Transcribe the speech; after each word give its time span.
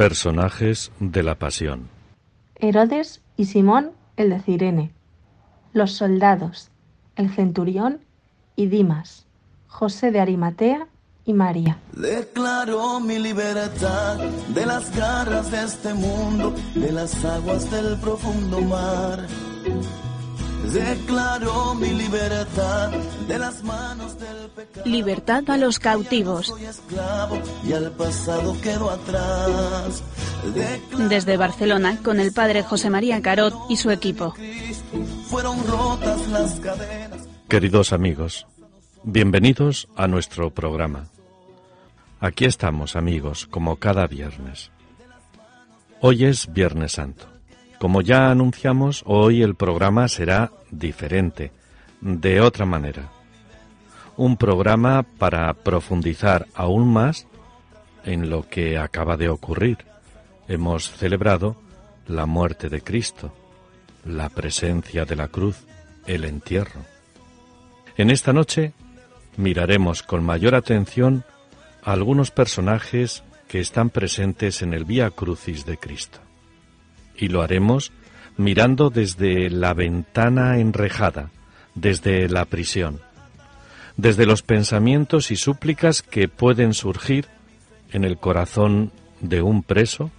Personajes 0.00 0.92
de 0.98 1.22
la 1.22 1.34
Pasión. 1.34 1.90
Herodes 2.54 3.20
y 3.36 3.44
Simón 3.44 3.90
el 4.16 4.30
de 4.30 4.40
Cirene. 4.40 4.94
Los 5.74 5.92
soldados, 5.92 6.70
el 7.16 7.28
centurión 7.28 8.00
y 8.56 8.68
Dimas. 8.68 9.26
José 9.66 10.10
de 10.10 10.20
Arimatea 10.20 10.86
y 11.26 11.34
María. 11.34 11.76
Declaro 11.92 12.98
mi 13.00 13.18
libertad 13.18 14.16
de 14.54 14.64
las 14.64 14.90
garras 14.96 15.50
de 15.50 15.64
este 15.64 15.92
mundo, 15.92 16.54
de 16.74 16.92
las 16.92 17.22
aguas 17.22 17.70
del 17.70 17.98
profundo 17.98 18.62
mar. 18.62 19.26
Declaro 20.72 21.74
mi 21.74 21.90
libertad 21.90 22.90
de 23.26 23.38
las 23.38 23.62
manos 23.64 24.18
del 24.20 24.48
pecado. 24.50 24.86
Libertad 24.86 25.50
a 25.50 25.56
los 25.56 25.80
cautivos. 25.80 26.46
Soy 26.46 26.64
esclavo 26.64 27.38
y 27.64 27.72
al 27.72 27.90
pasado 27.92 28.56
quedo 28.60 28.90
atrás. 28.90 30.02
Declaro 30.54 31.08
Desde 31.08 31.36
Barcelona, 31.36 31.98
con 32.02 32.20
el 32.20 32.32
padre 32.32 32.62
José 32.62 32.88
María 32.88 33.20
Carot 33.20 33.54
y 33.68 33.76
su 33.76 33.90
equipo. 33.90 34.34
fueron 35.28 35.66
rotas 35.66 36.28
las 36.28 36.54
cadenas. 36.60 37.26
Queridos 37.48 37.92
amigos, 37.92 38.46
bienvenidos 39.02 39.88
a 39.96 40.06
nuestro 40.06 40.50
programa. 40.50 41.08
Aquí 42.20 42.44
estamos, 42.44 42.94
amigos, 42.94 43.46
como 43.46 43.76
cada 43.76 44.06
viernes. 44.06 44.70
Hoy 46.00 46.26
es 46.26 46.52
Viernes 46.52 46.92
Santo. 46.92 47.29
Como 47.80 48.02
ya 48.02 48.30
anunciamos, 48.30 49.02
hoy 49.06 49.42
el 49.42 49.54
programa 49.54 50.06
será 50.06 50.52
diferente, 50.70 51.50
de 52.02 52.42
otra 52.42 52.66
manera. 52.66 53.10
Un 54.18 54.36
programa 54.36 55.02
para 55.02 55.54
profundizar 55.54 56.46
aún 56.52 56.92
más 56.92 57.26
en 58.04 58.28
lo 58.28 58.46
que 58.46 58.76
acaba 58.76 59.16
de 59.16 59.30
ocurrir. 59.30 59.78
Hemos 60.46 60.90
celebrado 60.90 61.56
la 62.06 62.26
muerte 62.26 62.68
de 62.68 62.82
Cristo, 62.82 63.32
la 64.04 64.28
presencia 64.28 65.06
de 65.06 65.16
la 65.16 65.28
cruz, 65.28 65.64
el 66.06 66.26
entierro. 66.26 66.82
En 67.96 68.10
esta 68.10 68.34
noche 68.34 68.74
miraremos 69.38 70.02
con 70.02 70.22
mayor 70.22 70.54
atención 70.54 71.24
a 71.82 71.92
algunos 71.92 72.30
personajes 72.30 73.22
que 73.48 73.58
están 73.58 73.88
presentes 73.88 74.60
en 74.60 74.74
el 74.74 74.84
Vía 74.84 75.08
Crucis 75.08 75.64
de 75.64 75.78
Cristo. 75.78 76.20
Y 77.20 77.28
lo 77.28 77.42
haremos 77.42 77.92
mirando 78.36 78.90
desde 78.90 79.50
la 79.50 79.74
ventana 79.74 80.58
enrejada, 80.58 81.30
desde 81.74 82.28
la 82.28 82.46
prisión, 82.46 83.00
desde 83.96 84.26
los 84.26 84.42
pensamientos 84.42 85.30
y 85.30 85.36
súplicas 85.36 86.02
que 86.02 86.26
pueden 86.26 86.74
surgir 86.74 87.26
en 87.92 88.04
el 88.04 88.16
corazón 88.16 88.90
de 89.20 89.42
un 89.42 89.62
preso 89.62 90.10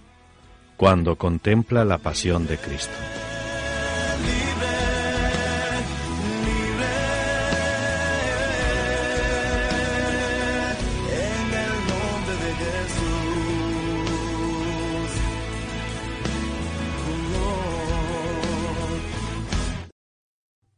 cuando 0.76 1.16
contempla 1.16 1.84
la 1.84 1.98
pasión 1.98 2.46
de 2.46 2.58
Cristo. 2.58 2.94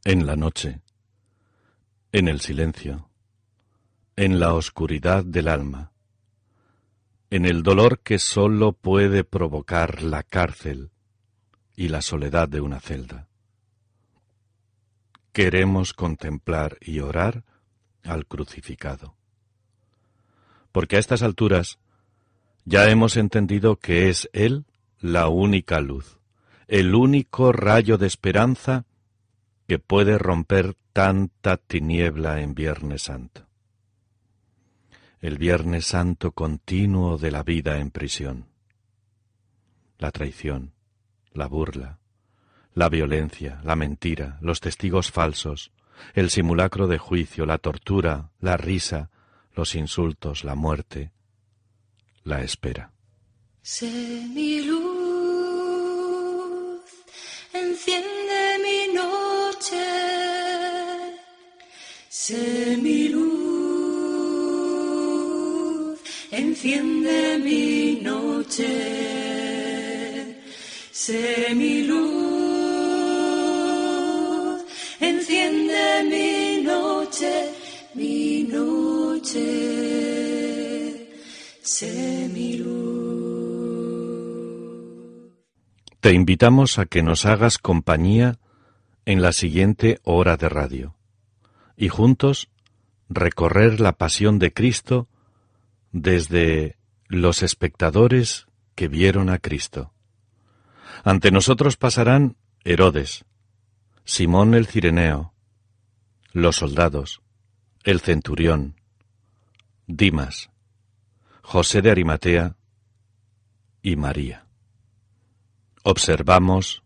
En 0.06 0.27
la 0.27 0.36
noche, 0.36 0.83
en 2.12 2.28
el 2.28 2.41
silencio, 2.41 3.08
en 4.16 4.38
la 4.38 4.52
oscuridad 4.52 5.24
del 5.24 5.48
alma, 5.48 5.92
en 7.30 7.46
el 7.46 7.62
dolor 7.62 8.00
que 8.00 8.19
sólo 8.19 8.72
puede 8.74 9.24
provocar 9.24 10.02
la 10.02 10.22
cárcel 10.22 10.91
y 11.74 11.88
la 11.88 12.02
soledad 12.02 12.50
de 12.50 12.61
una 12.61 12.80
celda. 12.80 13.28
Queremos 15.33 15.95
contemplar 15.95 16.77
y 16.83 16.98
orar 16.98 17.42
al 18.02 18.27
crucificado. 18.27 19.17
Porque 20.70 20.96
a 20.96 20.98
estas 20.98 21.23
alturas 21.23 21.79
ya 22.67 22.90
hemos 22.90 23.17
entendido 23.17 23.77
que 23.77 24.11
es 24.11 24.29
Él 24.34 24.67
la 25.00 25.29
única 25.29 25.80
luz, 25.80 26.18
el 26.68 26.95
único 26.95 27.52
rayo 27.52 27.96
de 27.96 28.06
esperanza 28.06 28.84
que 29.67 29.79
puede 29.79 30.19
romper 30.19 30.77
tanta 30.92 31.57
tiniebla 31.57 32.41
en 32.41 32.55
Viernes 32.55 33.02
Santo. 33.02 33.47
El 35.20 35.39
Viernes 35.39 35.86
Santo 35.86 36.33
continuo 36.33 37.17
de 37.17 37.30
la 37.30 37.42
vida 37.42 37.79
en 37.79 37.91
prisión. 37.91 38.47
La 39.98 40.11
traición, 40.11 40.74
la 41.33 41.47
burla, 41.47 41.98
la 42.74 42.89
violencia, 42.89 43.61
la 43.64 43.74
mentira, 43.74 44.39
los 44.42 44.61
testigos 44.61 45.11
falsos, 45.11 45.73
el 46.13 46.30
simulacro 46.30 46.86
de 46.86 46.98
juicio, 46.98 47.47
la 47.47 47.58
tortura, 47.58 48.30
la 48.41 48.57
risa, 48.57 49.11
los 49.55 49.74
insultos, 49.74 50.45
la 50.45 50.55
muerte, 50.55 51.13
la 52.24 52.42
espera. 52.42 52.92
Noche. 59.64 59.77
Sé 62.08 62.77
mi 62.83 63.08
luz, 63.08 63.30
enciende 66.30 67.39
mi 67.39 68.01
noche. 68.03 68.67
Sé 70.92 71.55
mi 71.55 71.85
luz, 71.85 72.05
enciende 75.01 76.03
mi 76.11 76.63
noche, 76.63 77.53
mi 77.95 78.42
noche. 78.45 79.41
Sé 81.63 82.29
mi 82.33 82.58
luz. 82.58 82.74
Te 86.01 86.13
invitamos 86.13 86.79
a 86.79 86.85
que 86.86 87.03
nos 87.03 87.24
hagas 87.24 87.58
compañía 87.58 88.39
en 89.07 89.23
la 89.23 89.33
siguiente 89.33 90.01
hora 90.03 90.37
de 90.37 90.48
radio 90.48 90.97
y 91.77 91.89
juntos 91.89 92.48
recorrer 93.09 93.81
la 93.81 93.92
pasión 93.92 94.39
de 94.39 94.53
Cristo 94.53 95.09
desde 95.92 96.77
los 97.09 97.42
espectadores 97.42 98.47
que 98.75 98.89
vieron 98.89 99.31
a 99.31 99.39
Cristo. 99.39 99.92
Ante 101.05 101.31
nosotros 101.31 101.77
pasarán 101.77 102.37
Herodes, 102.65 103.25
Simón 104.05 104.55
el 104.55 104.67
Cireneo, 104.67 105.35
los 106.33 106.57
soldados, 106.57 107.23
el 107.85 108.01
centurión, 108.01 108.81
Dimas, 109.86 110.51
José 111.42 111.83
de 111.83 111.91
Arimatea 111.91 112.57
y 113.83 113.97
María. 113.97 114.47
Observamos, 115.83 116.83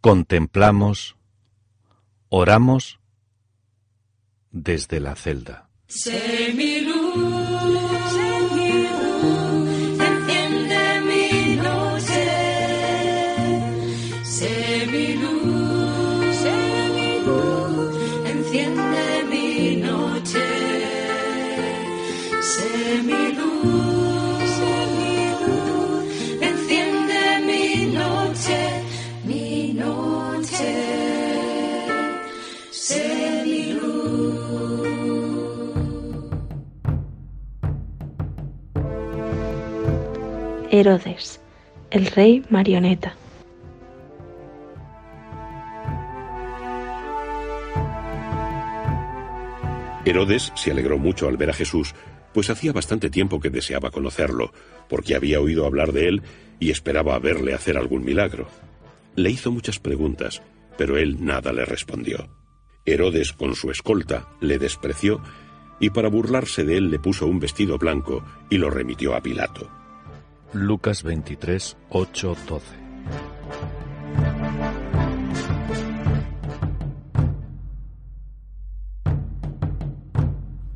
contemplamos, 0.00 1.16
oramos 2.28 3.00
desde 4.50 5.00
la 5.00 5.14
celda. 5.14 5.68
Herodes, 40.78 41.40
el 41.90 42.06
rey 42.06 42.44
marioneta. 42.50 43.16
Herodes 50.04 50.52
se 50.54 50.70
alegró 50.70 50.96
mucho 50.96 51.26
al 51.26 51.36
ver 51.36 51.50
a 51.50 51.52
Jesús, 51.52 51.96
pues 52.32 52.48
hacía 52.48 52.72
bastante 52.72 53.10
tiempo 53.10 53.40
que 53.40 53.50
deseaba 53.50 53.90
conocerlo, 53.90 54.52
porque 54.88 55.16
había 55.16 55.40
oído 55.40 55.66
hablar 55.66 55.90
de 55.90 56.06
él 56.06 56.22
y 56.60 56.70
esperaba 56.70 57.18
verle 57.18 57.54
hacer 57.54 57.76
algún 57.76 58.04
milagro. 58.04 58.46
Le 59.16 59.30
hizo 59.30 59.50
muchas 59.50 59.80
preguntas, 59.80 60.42
pero 60.76 60.96
él 60.96 61.24
nada 61.24 61.52
le 61.52 61.64
respondió. 61.64 62.28
Herodes, 62.86 63.32
con 63.32 63.56
su 63.56 63.72
escolta, 63.72 64.28
le 64.40 64.60
despreció 64.60 65.20
y 65.80 65.90
para 65.90 66.08
burlarse 66.08 66.62
de 66.62 66.76
él 66.76 66.92
le 66.92 67.00
puso 67.00 67.26
un 67.26 67.40
vestido 67.40 67.78
blanco 67.78 68.22
y 68.48 68.58
lo 68.58 68.70
remitió 68.70 69.16
a 69.16 69.20
Pilato. 69.20 69.77
Lucas 70.54 71.02
23, 71.02 71.76
8, 71.90 72.36
12. 72.48 72.66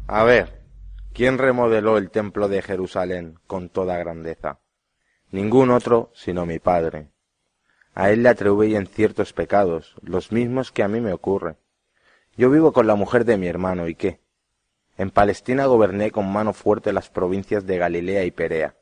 A 0.09 0.25
ver, 0.25 0.63
¿quién 1.15 1.39
remodeló 1.39 1.97
el 1.97 2.11
templo 2.11 2.49
de 2.49 2.61
Jerusalén 2.61 3.39
con 3.47 3.71
toda 3.71 3.97
grandeza? 3.97 4.61
Ningún 5.31 5.71
otro 5.71 6.11
sino 6.15 6.45
mi 6.45 6.59
padre. 6.59 7.09
A 7.95 8.11
él 8.11 8.23
le 8.23 8.29
atribuyen 8.29 8.87
ciertos 8.87 9.33
pecados, 9.33 9.97
los 10.03 10.33
mismos 10.33 10.71
que 10.71 10.83
a 10.83 10.89
mí 10.89 11.01
me 11.01 11.15
ocurren. 11.15 11.57
Yo 12.37 12.51
vivo 12.51 12.75
con 12.75 12.87
la 12.87 12.95
mujer 12.95 13.25
de 13.25 13.39
mi 13.39 13.47
hermano, 13.47 13.89
¿y 13.89 13.95
qué? 13.95 14.21
En 14.99 15.11
Palestina 15.11 15.65
goberné 15.65 16.11
con 16.11 16.31
mano 16.31 16.53
fuerte 16.53 16.93
las 16.93 17.09
provincias 17.09 17.65
de 17.65 17.79
Galilea 17.79 18.25
y 18.25 18.33
Perea. 18.33 18.77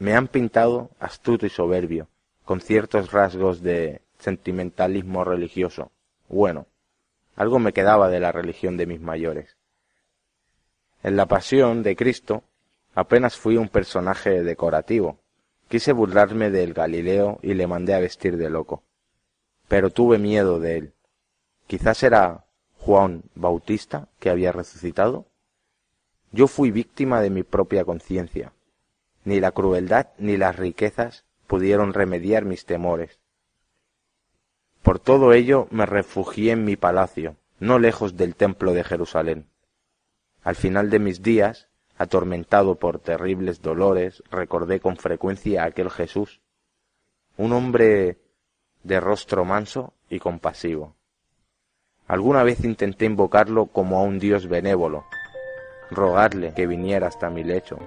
Me 0.00 0.14
han 0.14 0.28
pintado 0.28 0.88
astuto 0.98 1.44
y 1.44 1.50
soberbio, 1.50 2.08
con 2.46 2.62
ciertos 2.62 3.12
rasgos 3.12 3.60
de 3.60 4.00
sentimentalismo 4.18 5.24
religioso. 5.24 5.92
Bueno, 6.30 6.66
algo 7.36 7.58
me 7.58 7.74
quedaba 7.74 8.08
de 8.08 8.18
la 8.18 8.32
religión 8.32 8.78
de 8.78 8.86
mis 8.86 9.02
mayores. 9.02 9.58
En 11.02 11.16
la 11.18 11.26
pasión 11.26 11.82
de 11.82 11.96
Cristo 11.96 12.44
apenas 12.94 13.36
fui 13.36 13.58
un 13.58 13.68
personaje 13.68 14.42
decorativo. 14.42 15.18
Quise 15.68 15.92
burlarme 15.92 16.48
del 16.48 16.72
Galileo 16.72 17.38
y 17.42 17.52
le 17.52 17.66
mandé 17.66 17.92
a 17.92 18.00
vestir 18.00 18.38
de 18.38 18.48
loco. 18.48 18.82
Pero 19.68 19.90
tuve 19.90 20.16
miedo 20.16 20.60
de 20.60 20.78
él. 20.78 20.92
Quizás 21.66 22.02
era 22.04 22.46
Juan 22.78 23.24
Bautista 23.34 24.08
que 24.18 24.30
había 24.30 24.50
resucitado. 24.50 25.26
Yo 26.32 26.46
fui 26.46 26.70
víctima 26.70 27.20
de 27.20 27.28
mi 27.28 27.42
propia 27.42 27.84
conciencia. 27.84 28.54
Ni 29.24 29.40
la 29.40 29.52
crueldad 29.52 30.08
ni 30.18 30.36
las 30.36 30.56
riquezas 30.56 31.24
pudieron 31.46 31.92
remediar 31.92 32.44
mis 32.44 32.64
temores. 32.64 33.20
Por 34.82 34.98
todo 34.98 35.32
ello 35.32 35.66
me 35.70 35.84
refugié 35.84 36.52
en 36.52 36.64
mi 36.64 36.76
palacio, 36.76 37.36
no 37.58 37.78
lejos 37.78 38.16
del 38.16 38.34
templo 38.34 38.72
de 38.72 38.84
Jerusalén. 38.84 39.46
Al 40.42 40.56
final 40.56 40.88
de 40.88 40.98
mis 40.98 41.22
días, 41.22 41.68
atormentado 41.98 42.76
por 42.76 42.98
terribles 42.98 43.60
dolores, 43.60 44.22
recordé 44.30 44.80
con 44.80 44.96
frecuencia 44.96 45.62
a 45.62 45.66
aquel 45.66 45.90
Jesús, 45.90 46.40
un 47.36 47.52
hombre 47.52 48.18
de 48.82 49.00
rostro 49.00 49.44
manso 49.44 49.92
y 50.08 50.18
compasivo. 50.18 50.96
Alguna 52.06 52.42
vez 52.42 52.64
intenté 52.64 53.04
invocarlo 53.04 53.66
como 53.66 53.98
a 53.98 54.02
un 54.02 54.18
Dios 54.18 54.48
benévolo, 54.48 55.04
rogarle 55.90 56.54
que 56.54 56.66
viniera 56.66 57.08
hasta 57.08 57.28
mi 57.28 57.44
lecho. 57.44 57.78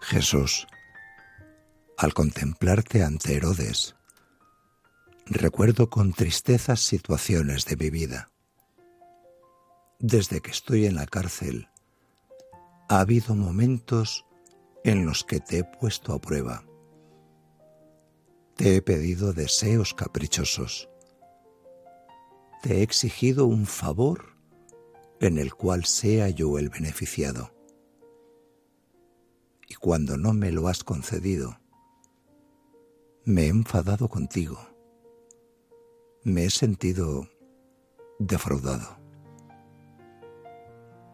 Jesús, 0.00 0.66
al 1.96 2.14
contemplarte 2.14 3.04
ante 3.04 3.36
Herodes, 3.36 3.96
recuerdo 5.26 5.90
con 5.90 6.14
tristeza 6.14 6.74
situaciones 6.74 7.66
de 7.66 7.76
mi 7.76 7.90
vida. 7.90 8.30
Desde 9.98 10.40
que 10.40 10.50
estoy 10.50 10.86
en 10.86 10.94
la 10.94 11.06
cárcel, 11.06 11.68
ha 12.88 13.00
habido 13.00 13.34
momentos 13.34 14.24
en 14.84 15.04
los 15.04 15.22
que 15.22 15.38
te 15.38 15.58
he 15.58 15.64
puesto 15.64 16.14
a 16.14 16.20
prueba. 16.20 16.64
Te 18.56 18.76
he 18.76 18.82
pedido 18.82 19.34
deseos 19.34 19.92
caprichosos. 19.92 20.88
Te 22.62 22.78
he 22.78 22.82
exigido 22.82 23.46
un 23.46 23.66
favor 23.66 24.34
en 25.20 25.38
el 25.38 25.54
cual 25.54 25.84
sea 25.84 26.30
yo 26.30 26.58
el 26.58 26.70
beneficiado. 26.70 27.59
Y 29.70 29.76
cuando 29.76 30.16
no 30.16 30.32
me 30.32 30.50
lo 30.50 30.66
has 30.66 30.82
concedido, 30.82 31.56
me 33.24 33.44
he 33.44 33.48
enfadado 33.48 34.08
contigo. 34.08 34.58
Me 36.24 36.44
he 36.44 36.50
sentido 36.50 37.28
defraudado. 38.18 38.98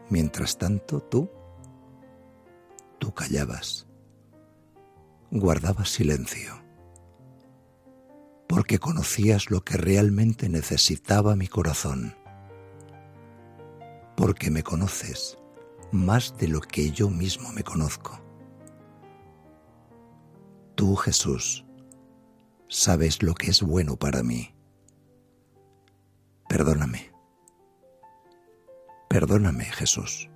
Mientras 0.08 0.56
tanto, 0.56 1.02
tú, 1.02 1.28
tú 2.98 3.12
callabas, 3.12 3.86
guardabas 5.30 5.90
silencio, 5.90 6.54
porque 8.46 8.78
conocías 8.78 9.50
lo 9.50 9.64
que 9.64 9.76
realmente 9.76 10.48
necesitaba 10.48 11.36
mi 11.36 11.46
corazón, 11.46 12.16
porque 14.16 14.50
me 14.50 14.62
conoces 14.62 15.36
más 15.92 16.38
de 16.38 16.48
lo 16.48 16.62
que 16.62 16.90
yo 16.90 17.10
mismo 17.10 17.52
me 17.52 17.62
conozco. 17.62 18.25
Tú, 20.76 20.94
Jesús, 20.94 21.64
sabes 22.68 23.22
lo 23.22 23.34
que 23.34 23.50
es 23.50 23.62
bueno 23.62 23.96
para 23.96 24.22
mí. 24.22 24.54
Perdóname. 26.50 27.10
Perdóname, 29.08 29.64
Jesús. 29.64 30.28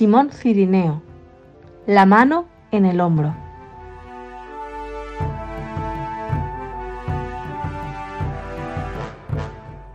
Simón 0.00 0.30
Cirineo. 0.30 1.02
La 1.86 2.06
mano 2.06 2.48
en 2.72 2.86
el 2.86 3.02
hombro. 3.02 3.36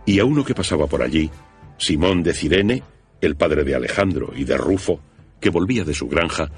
Y 0.04 0.20
a 0.20 0.24
uno 0.24 0.44
que 0.44 0.54
pasaba 0.54 0.86
por 0.86 1.02
allí, 1.02 1.28
Simón 1.76 2.22
de 2.22 2.34
Cirene, 2.34 2.84
el 3.20 3.34
padre 3.34 3.64
de 3.64 3.74
Alejandro 3.74 4.30
y 4.32 4.44
de 4.44 4.56
Rufo, 4.56 5.00
que 5.40 5.50
volvía 5.50 5.82
de 5.82 5.92
su 5.92 6.06
granja, 6.06 6.52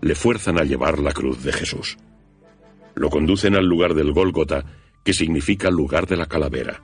le 0.00 0.14
fuerzan 0.14 0.58
a 0.58 0.64
llevar 0.64 0.98
la 0.98 1.12
cruz 1.12 1.44
de 1.44 1.52
Jesús. 1.52 1.98
Lo 2.94 3.10
conducen 3.10 3.56
al 3.56 3.66
lugar 3.66 3.92
del 3.92 4.14
Gólgota, 4.14 4.64
que 5.04 5.12
significa 5.12 5.68
lugar 5.68 6.06
de 6.06 6.16
la 6.16 6.24
calavera, 6.24 6.80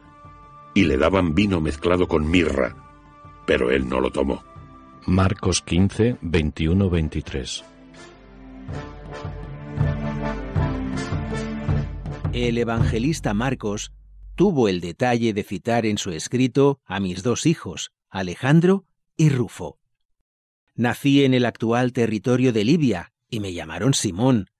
y 0.74 0.84
le 0.84 0.98
daban 0.98 1.34
vino 1.34 1.62
mezclado 1.62 2.06
con 2.06 2.30
mirra, 2.30 2.76
pero 3.46 3.70
él 3.70 3.88
no 3.88 3.98
lo 3.98 4.10
tomó. 4.10 4.51
Marcos 5.06 5.62
15, 5.62 6.18
21, 6.20 6.88
23. 6.88 7.64
El 12.32 12.56
evangelista 12.56 13.34
Marcos 13.34 13.92
tuvo 14.36 14.68
el 14.68 14.80
detalle 14.80 15.34
de 15.34 15.42
citar 15.42 15.86
en 15.86 15.98
su 15.98 16.12
escrito 16.12 16.80
a 16.86 17.00
mis 17.00 17.24
dos 17.24 17.46
hijos, 17.46 17.90
Alejandro 18.10 18.84
y 19.16 19.28
Rufo. 19.28 19.80
Nací 20.76 21.24
en 21.24 21.34
el 21.34 21.46
actual 21.46 21.92
territorio 21.92 22.52
de 22.52 22.64
Libia 22.64 23.12
y 23.28 23.40
me 23.40 23.52
llamaron 23.52 23.94
Simón. 23.94 24.50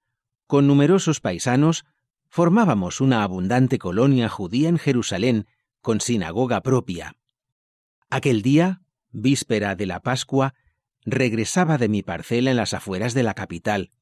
Con 0.49 0.67
numerosos 0.67 1.21
paisanos 1.21 1.85
formábamos 2.29 3.01
una 3.01 3.23
abundante 3.23 3.79
colonia 3.79 4.29
judía 4.29 4.69
en 4.69 4.79
Jerusalén 4.79 5.47
con 5.81 6.01
sinagoga 6.01 6.63
propia. 6.63 7.15
Aquel 8.11 8.43
día, 8.43 8.82
víspera 9.13 9.77
de 9.77 9.87
la 9.87 10.01
Pascua, 10.01 10.55
regresaba 11.05 11.79
de 11.79 11.89
mi 11.89 12.03
parcela 12.03 12.51
en 12.51 12.57
las 12.57 12.75
afueras 12.75 13.15
de 13.15 13.23
la 13.23 13.35
capital. 13.35 13.93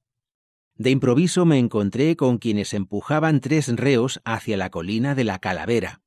De 0.74 0.90
improviso 0.90 1.44
me 1.44 1.58
encontré 1.58 2.16
con 2.16 2.38
quienes 2.38 2.72
empujaban 2.72 3.40
tres 3.40 3.68
reos 3.68 4.20
hacia 4.24 4.56
la 4.56 4.70
colina 4.70 5.14
de 5.14 5.24
la 5.24 5.38
Calavera. 5.38 6.00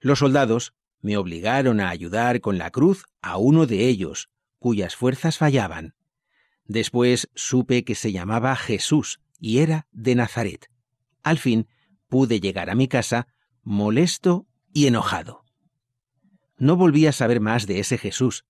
Los 0.00 0.18
soldados 0.18 0.74
me 1.00 1.16
obligaron 1.16 1.80
a 1.80 1.88
ayudar 1.88 2.40
con 2.40 2.58
la 2.58 2.70
cruz 2.70 3.06
a 3.22 3.38
uno 3.38 3.66
de 3.66 3.88
ellos, 3.88 4.28
cuyas 4.58 4.96
fuerzas 4.96 5.38
fallaban. 5.38 5.94
Después 6.64 7.30
supe 7.34 7.84
que 7.84 7.94
se 7.94 8.12
llamaba 8.12 8.54
Jesús 8.56 9.20
y 9.40 9.58
era 9.58 9.86
de 9.92 10.14
Nazaret. 10.14 10.70
Al 11.22 11.38
fin 11.38 11.68
pude 12.08 12.40
llegar 12.40 12.70
a 12.70 12.74
mi 12.74 12.88
casa 12.88 13.28
molesto 13.62 14.46
y 14.72 14.86
enojado. 14.86 15.44
No 16.58 16.76
volví 16.76 17.06
a 17.06 17.12
saber 17.12 17.40
más 17.40 17.66
de 17.66 17.78
ese 17.78 17.98
Jesús, 17.98 18.44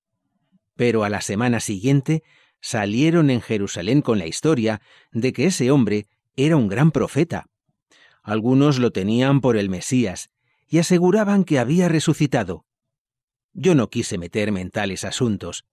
pero 0.76 1.04
a 1.04 1.10
la 1.10 1.20
semana 1.20 1.60
siguiente 1.60 2.22
salieron 2.60 3.30
en 3.30 3.40
Jerusalén 3.40 4.02
con 4.02 4.18
la 4.18 4.26
historia 4.26 4.80
de 5.12 5.32
que 5.32 5.46
ese 5.46 5.70
hombre 5.70 6.06
era 6.36 6.56
un 6.56 6.68
gran 6.68 6.90
profeta. 6.90 7.48
Algunos 8.22 8.78
lo 8.78 8.90
tenían 8.90 9.40
por 9.40 9.56
el 9.56 9.68
Mesías 9.68 10.30
y 10.68 10.78
aseguraban 10.78 11.44
que 11.44 11.58
había 11.58 11.88
resucitado. 11.88 12.64
Yo 13.52 13.74
no 13.74 13.90
quise 13.90 14.18
meterme 14.18 14.60
en 14.60 14.70
tales 14.70 15.04
asuntos. 15.04 15.64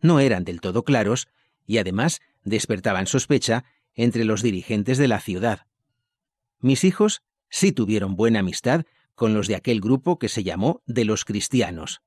No 0.00 0.20
eran 0.20 0.44
del 0.44 0.60
todo 0.60 0.84
claros 0.84 1.28
y 1.66 1.78
además 1.78 2.20
despertaban 2.44 3.06
sospecha 3.06 3.64
entre 3.94 4.24
los 4.24 4.42
dirigentes 4.42 4.98
de 4.98 5.08
la 5.08 5.20
ciudad. 5.20 5.66
Mis 6.60 6.84
hijos 6.84 7.22
sí 7.48 7.72
tuvieron 7.72 8.16
buena 8.16 8.40
amistad 8.40 8.84
con 9.18 9.34
los 9.34 9.48
de 9.48 9.56
aquel 9.56 9.80
grupo 9.80 10.16
que 10.20 10.28
se 10.28 10.44
llamó 10.44 10.80
de 10.86 11.04
los 11.04 11.24
cristianos. 11.24 12.02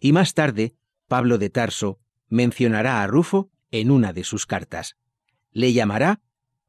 Y 0.00 0.12
más 0.12 0.32
tarde, 0.32 0.74
Pablo 1.06 1.36
de 1.36 1.50
Tarso 1.50 2.00
mencionará 2.28 3.02
a 3.02 3.06
Rufo 3.06 3.50
en 3.70 3.90
una 3.90 4.14
de 4.14 4.24
sus 4.24 4.46
cartas. 4.46 4.96
Le 5.52 5.74
llamará 5.74 6.22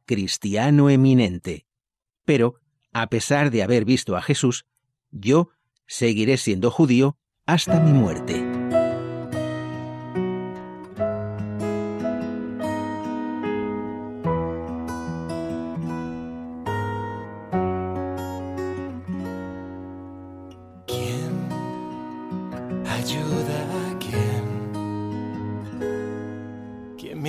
cristiano 0.06 0.90
eminente. 0.90 1.66
Pero, 2.26 2.60
a 2.92 3.08
pesar 3.08 3.52
de 3.52 3.64
haber 3.64 3.86
visto 3.86 4.18
a 4.18 4.22
Jesús, 4.22 4.66
yo 5.12 5.50
seguiré 5.88 6.36
siendo 6.36 6.72
judío 6.72 7.18
hasta 7.46 7.80
mi 7.80 7.94
muerte. 7.94 8.49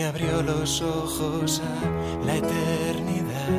Abrió 0.04 0.42
los 0.42 0.80
ojos 0.82 1.60
a 1.60 2.24
la 2.24 2.36
eternidad? 2.36 3.50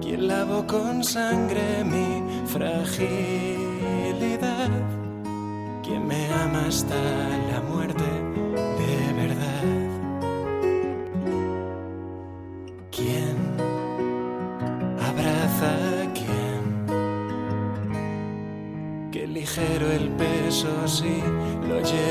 ¿Quién 0.00 0.28
lavó 0.28 0.66
con 0.66 1.04
sangre 1.04 1.84
mi 1.84 2.22
fragilidad? 2.46 3.10
¿Quién 5.82 6.06
me 6.06 6.32
ama 6.32 6.66
hasta 6.66 6.94
la 7.52 7.60
muerte 7.60 8.04
de 8.80 9.12
verdad? 9.22 9.64
¿Quién 12.90 13.36
abraza 15.10 15.70
a 16.02 16.12
quién? 16.12 16.62
Qué 19.12 19.26
ligero 19.26 19.90
el 19.92 20.08
peso 20.10 20.88
si 20.88 21.22
lo 21.68 21.80
llevas 21.80 22.09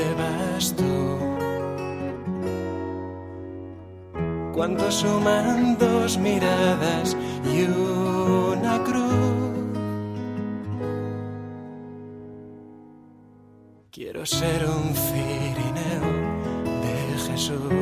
Cuando 4.60 4.90
suman 4.92 5.78
dos 5.78 6.18
miradas 6.18 7.16
y 7.50 7.62
una 7.62 8.84
cruz. 8.84 9.70
Quiero 13.90 14.26
ser 14.26 14.66
un 14.66 14.94
cirineo 14.94 16.10
de 16.84 17.18
Jesús. 17.26 17.72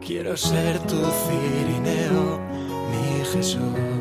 Quiero 0.00 0.36
ser 0.36 0.78
tu 0.86 1.02
cirineo, 1.26 2.38
mi 2.92 3.24
Jesús. 3.24 3.95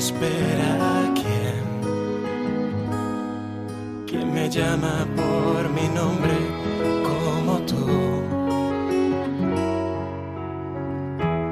Espera 0.00 0.70
a 0.92 1.12
quién? 1.18 1.62
¿Quién 4.06 4.32
me 4.32 4.48
llama 4.48 5.06
por 5.14 5.68
mi 5.76 5.86
nombre 6.00 6.36
como 7.10 7.58
tú? 7.70 7.86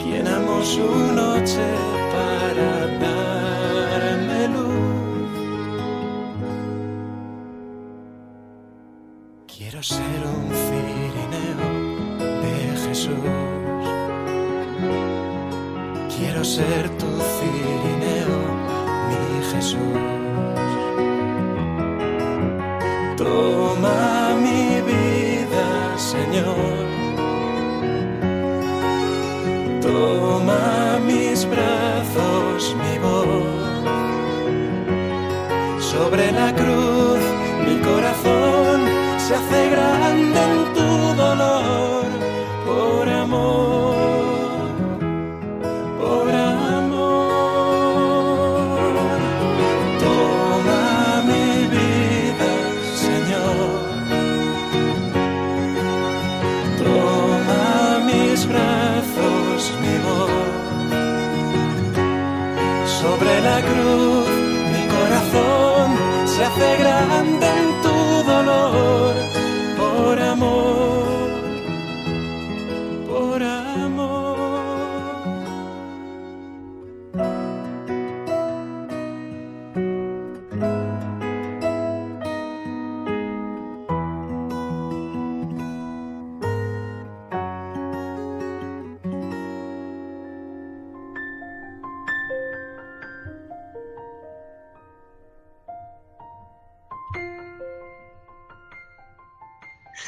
¿Quién 0.02 0.26
amó 0.26 0.62
su 0.62 0.88
noche 1.23 1.67
para 2.14 2.69
darme 3.02 3.38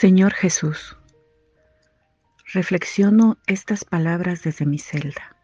Señor 0.00 0.32
Jesús, 0.32 0.96
reflexiono 2.54 3.36
estas 3.46 3.84
palabras 3.84 4.42
desde 4.42 4.64
mi 4.64 4.78
celda. 4.78 5.36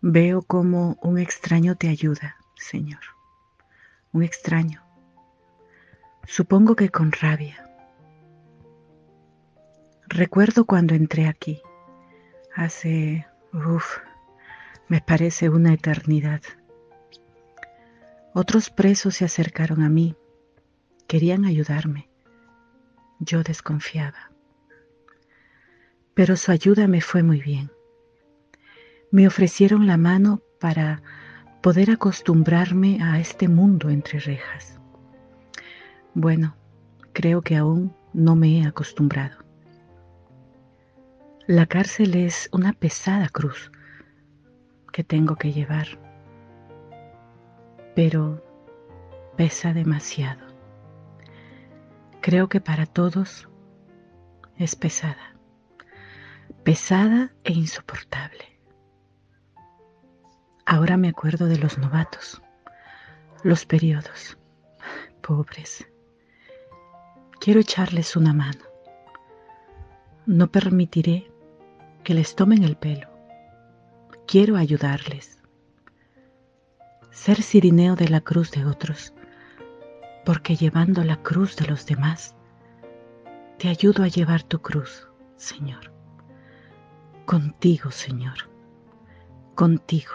Veo 0.00 0.40
como 0.40 0.96
un 1.02 1.18
extraño 1.18 1.76
te 1.76 1.90
ayuda, 1.90 2.38
Señor. 2.56 3.02
Un 4.12 4.22
extraño. 4.22 4.82
Supongo 6.26 6.74
que 6.74 6.88
con 6.88 7.12
rabia. 7.12 7.68
Recuerdo 10.08 10.64
cuando 10.64 10.94
entré 10.94 11.26
aquí, 11.26 11.60
hace, 12.56 13.26
uff, 13.52 13.98
me 14.88 15.02
parece 15.02 15.50
una 15.50 15.74
eternidad. 15.74 16.40
Otros 18.32 18.70
presos 18.70 19.16
se 19.16 19.26
acercaron 19.26 19.82
a 19.82 19.90
mí 19.90 20.16
Querían 21.06 21.44
ayudarme. 21.44 22.11
Yo 23.24 23.44
desconfiaba. 23.44 24.32
Pero 26.14 26.34
su 26.34 26.50
ayuda 26.50 26.88
me 26.88 27.00
fue 27.00 27.22
muy 27.22 27.40
bien. 27.40 27.70
Me 29.12 29.28
ofrecieron 29.28 29.86
la 29.86 29.96
mano 29.96 30.42
para 30.58 31.02
poder 31.62 31.92
acostumbrarme 31.92 32.98
a 33.00 33.20
este 33.20 33.46
mundo 33.46 33.90
entre 33.90 34.18
rejas. 34.18 34.80
Bueno, 36.14 36.56
creo 37.12 37.42
que 37.42 37.56
aún 37.56 37.94
no 38.12 38.34
me 38.34 38.58
he 38.58 38.66
acostumbrado. 38.66 39.38
La 41.46 41.66
cárcel 41.66 42.16
es 42.16 42.48
una 42.50 42.72
pesada 42.72 43.28
cruz 43.28 43.70
que 44.92 45.04
tengo 45.04 45.36
que 45.36 45.52
llevar, 45.52 45.86
pero 47.94 48.44
pesa 49.36 49.72
demasiado. 49.72 50.51
Creo 52.22 52.48
que 52.48 52.60
para 52.60 52.86
todos 52.86 53.48
es 54.56 54.76
pesada, 54.76 55.34
pesada 56.62 57.32
e 57.42 57.52
insoportable. 57.52 58.60
Ahora 60.64 60.96
me 60.96 61.08
acuerdo 61.08 61.46
de 61.46 61.58
los 61.58 61.78
novatos, 61.78 62.40
los 63.42 63.66
periodos, 63.66 64.38
pobres. 65.20 65.84
Quiero 67.40 67.58
echarles 67.58 68.14
una 68.14 68.32
mano. 68.32 68.66
No 70.24 70.46
permitiré 70.46 71.28
que 72.04 72.14
les 72.14 72.36
tomen 72.36 72.62
el 72.62 72.76
pelo. 72.76 73.08
Quiero 74.28 74.56
ayudarles. 74.56 75.40
Ser 77.10 77.42
sirineo 77.42 77.96
de 77.96 78.08
la 78.08 78.20
cruz 78.20 78.52
de 78.52 78.64
otros, 78.64 79.12
porque 80.24 80.56
llevando 80.56 81.04
la 81.04 81.22
cruz 81.22 81.56
de 81.56 81.66
los 81.66 81.86
demás, 81.86 82.34
te 83.58 83.68
ayudo 83.68 84.02
a 84.04 84.08
llevar 84.08 84.42
tu 84.42 84.60
cruz, 84.60 85.08
Señor. 85.36 85.92
Contigo, 87.26 87.90
Señor. 87.90 88.50
Contigo. 89.54 90.12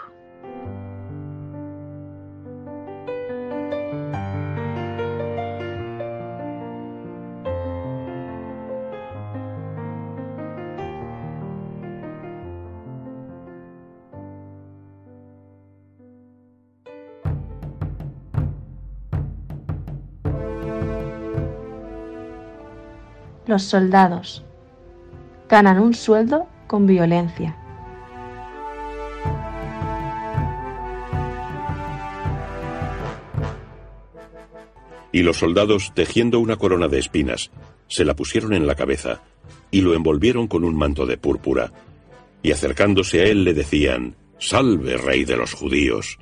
Los 23.58 23.64
soldados 23.64 24.44
ganan 25.48 25.80
un 25.80 25.92
sueldo 25.92 26.46
con 26.68 26.86
violencia. 26.86 27.56
Y 35.10 35.22
los 35.22 35.38
soldados, 35.38 35.92
tejiendo 35.92 36.38
una 36.38 36.54
corona 36.54 36.86
de 36.86 37.00
espinas, 37.00 37.50
se 37.88 38.04
la 38.04 38.14
pusieron 38.14 38.54
en 38.54 38.64
la 38.64 38.76
cabeza 38.76 39.22
y 39.72 39.80
lo 39.80 39.92
envolvieron 39.92 40.46
con 40.46 40.62
un 40.62 40.76
manto 40.76 41.04
de 41.04 41.18
púrpura, 41.18 41.72
y 42.44 42.52
acercándose 42.52 43.22
a 43.22 43.24
él 43.24 43.42
le 43.42 43.54
decían, 43.54 44.14
Salve, 44.38 44.98
rey 44.98 45.24
de 45.24 45.36
los 45.36 45.52
judíos, 45.52 46.20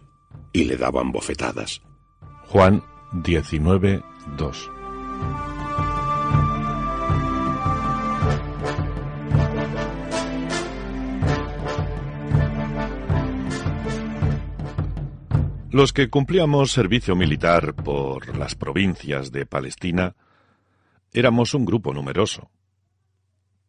y 0.54 0.64
le 0.64 0.78
daban 0.78 1.12
bofetadas. 1.12 1.82
Juan 2.46 2.82
19, 3.12 4.02
2. 4.38 4.70
Los 15.76 15.92
que 15.92 16.08
cumplíamos 16.08 16.72
servicio 16.72 17.14
militar 17.16 17.74
por 17.74 18.34
las 18.38 18.54
provincias 18.54 19.30
de 19.30 19.44
Palestina 19.44 20.16
éramos 21.12 21.52
un 21.52 21.66
grupo 21.66 21.92
numeroso. 21.92 22.48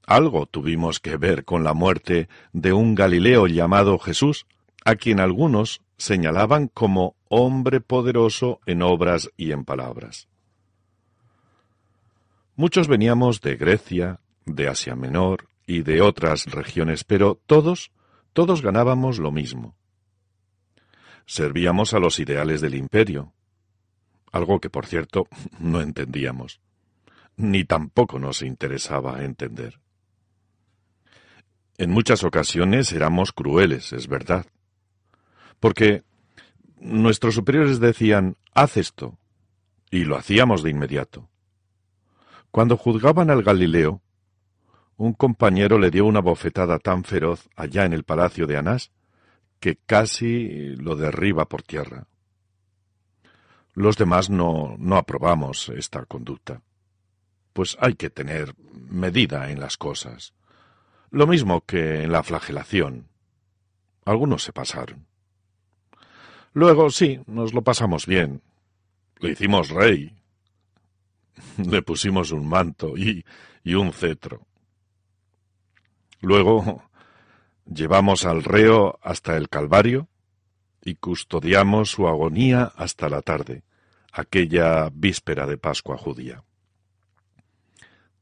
Algo 0.06 0.46
tuvimos 0.46 1.02
que 1.02 1.18
ver 1.18 1.44
con 1.44 1.66
la 1.66 1.74
muerte 1.74 2.30
de 2.54 2.72
un 2.72 2.96
Galileo 2.96 3.46
llamado 3.48 4.00
Jesús, 4.00 4.48
a 4.86 4.96
quien 4.96 5.20
algunos 5.20 5.82
señalaban 5.98 6.70
como 6.70 7.18
hombre 7.28 7.82
poderoso 7.82 8.62
en 8.66 8.84
obras 8.84 9.30
y 9.36 9.52
en 9.52 9.66
palabras. 9.66 10.30
Muchos 12.56 12.88
veníamos 12.88 13.42
de 13.42 13.58
Grecia, 13.58 14.22
de 14.46 14.70
Asia 14.70 14.96
Menor 14.96 15.50
y 15.66 15.82
de 15.82 16.02
otras 16.02 16.46
regiones, 16.46 17.04
pero 17.04 17.38
todos, 17.48 17.92
todos 18.32 18.62
ganábamos 18.62 19.20
lo 19.20 19.34
mismo 19.34 19.76
servíamos 21.28 21.94
a 21.94 22.00
los 22.00 22.20
ideales 22.20 22.62
del 22.62 22.74
imperio, 22.74 23.34
algo 24.32 24.60
que, 24.60 24.72
por 24.72 24.88
cierto, 24.88 25.28
no 25.60 25.82
entendíamos, 25.82 26.60
ni 27.36 27.66
tampoco 27.66 28.18
nos 28.18 28.42
interesaba 28.42 29.24
entender. 29.24 29.80
En 31.78 31.92
muchas 31.92 32.24
ocasiones 32.24 32.92
éramos 32.92 33.34
crueles, 33.34 33.94
es 33.94 34.08
verdad, 34.08 34.48
porque 35.60 36.04
nuestros 36.80 37.36
superiores 37.36 37.80
decían, 37.80 38.38
haz 38.54 38.78
esto, 38.78 39.20
y 39.92 40.06
lo 40.06 40.16
hacíamos 40.16 40.64
de 40.64 40.72
inmediato. 40.72 41.30
Cuando 42.50 42.78
juzgaban 42.78 43.30
al 43.30 43.44
Galileo, 43.44 44.02
un 44.96 45.14
compañero 45.14 45.78
le 45.78 45.92
dio 45.92 46.06
una 46.06 46.22
bofetada 46.22 46.80
tan 46.80 47.04
feroz 47.04 47.48
allá 47.56 47.86
en 47.86 47.94
el 47.94 48.04
palacio 48.04 48.48
de 48.48 48.58
Anás 48.58 48.92
que 49.60 49.78
casi 49.78 50.76
lo 50.76 50.96
derriba 50.96 51.46
por 51.46 51.64
tierra. 51.64 52.08
Los 53.74 53.98
demás 53.98 54.30
no, 54.30 54.76
no 54.80 54.98
aprobamos 54.98 55.70
esta 55.70 56.06
conducta. 56.06 56.62
Pues 57.54 57.78
hay 57.80 57.96
que 57.96 58.10
tener 58.10 58.56
medida 58.90 59.52
en 59.52 59.60
las 59.60 59.78
cosas. 59.78 60.34
Lo 61.12 61.28
mismo 61.28 61.62
que 61.62 62.04
en 62.04 62.12
la 62.12 62.24
flagelación. 62.24 63.08
Algunos 64.06 64.44
se 64.44 64.54
pasaron. 64.54 65.08
Luego 66.54 66.90
sí, 66.90 67.20
nos 67.28 67.54
lo 67.54 67.62
pasamos 67.62 68.08
bien. 68.08 68.42
Le 69.20 69.32
hicimos 69.32 69.70
rey. 69.70 70.16
Le 71.58 71.82
pusimos 71.82 72.32
un 72.32 72.48
manto 72.48 72.98
y, 72.98 73.24
y 73.64 73.76
un 73.76 73.94
cetro. 73.94 74.48
Luego 76.22 76.87
Llevamos 77.74 78.26
al 78.26 78.44
reo 78.44 78.98
hasta 79.02 79.36
el 79.36 79.50
Calvario 79.50 80.08
y 80.82 80.96
custodiamos 80.96 81.92
su 81.92 82.08
agonía 82.08 82.72
hasta 82.78 83.10
la 83.10 83.22
tarde, 83.22 83.64
aquella 84.14 84.90
víspera 84.94 85.46
de 85.46 85.58
Pascua 85.58 85.98
judía. 85.98 86.44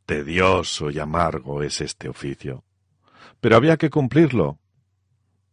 Tedioso 0.07 0.89
y 0.89 0.99
amargo 0.99 1.61
es 1.61 1.81
este 1.81 2.09
oficio, 2.09 2.63
pero 3.39 3.55
había 3.55 3.77
que 3.77 3.91
cumplirlo, 3.91 4.57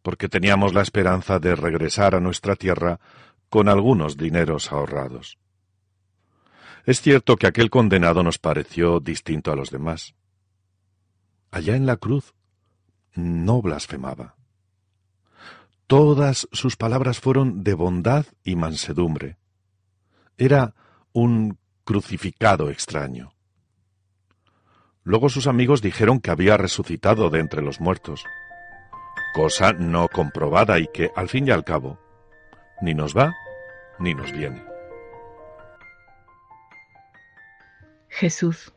porque 0.03 0.29
teníamos 0.29 0.73
la 0.73 0.83
esperanza 0.83 1.39
de 1.39 1.55
regresar 1.55 2.15
a 2.15 2.21
nuestra 2.21 2.57
tierra 2.57 2.99
con 3.51 3.69
algunos 3.69 4.17
dineros 4.17 4.73
ahorrados. 4.73 5.39
Es 6.87 7.03
cierto 7.03 7.37
que 7.37 7.47
aquel 7.47 7.69
condenado 7.69 8.23
nos 8.23 8.39
pareció 8.39 9.01
distinto 9.01 9.53
a 9.53 9.57
los 9.57 9.71
demás. 9.71 10.15
Allá 11.51 11.77
en 11.77 11.85
la 11.85 11.99
cruz 11.99 12.35
no 13.15 13.63
blasfemaba. 13.63 14.37
Todas 15.87 16.49
sus 16.53 16.77
palabras 16.77 17.21
fueron 17.21 17.65
de 17.65 17.75
bondad 17.75 18.27
y 18.45 18.57
mansedumbre. 18.57 19.37
Era 20.39 20.75
un 21.13 21.59
crucificado 21.85 22.71
extraño. 22.71 23.35
Luego 25.05 25.29
sus 25.29 25.47
amigos 25.47 25.83
dijeron 25.83 26.21
que 26.21 26.31
había 26.31 26.57
resucitado 26.57 27.29
de 27.29 27.41
entre 27.41 27.61
los 27.61 27.81
muertos, 27.81 28.25
cosa 29.35 29.73
no 29.73 30.09
comprobada 30.09 30.79
y 30.79 30.87
que, 30.87 31.11
al 31.17 31.29
fin 31.29 31.49
y 31.49 31.51
al 31.51 31.65
cabo, 31.65 31.99
ni 32.81 32.95
nos 32.95 33.17
va 33.17 33.35
ni 33.99 34.15
nos 34.15 34.33
viene. 34.33 34.65
Jesús, 38.09 38.73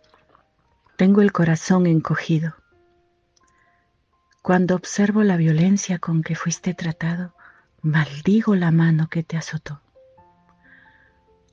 tengo 0.97 1.21
el 1.21 1.31
corazón 1.31 1.87
encogido. 1.87 2.55
Cuando 4.45 4.75
observo 4.75 5.23
la 5.23 5.37
violencia 5.37 5.97
con 5.97 6.21
que 6.21 6.35
fuiste 6.35 6.75
tratado, 6.75 7.33
maldigo 7.81 8.53
la 8.53 8.69
mano 8.69 9.07
que 9.09 9.23
te 9.23 9.37
azotó. 9.37 9.81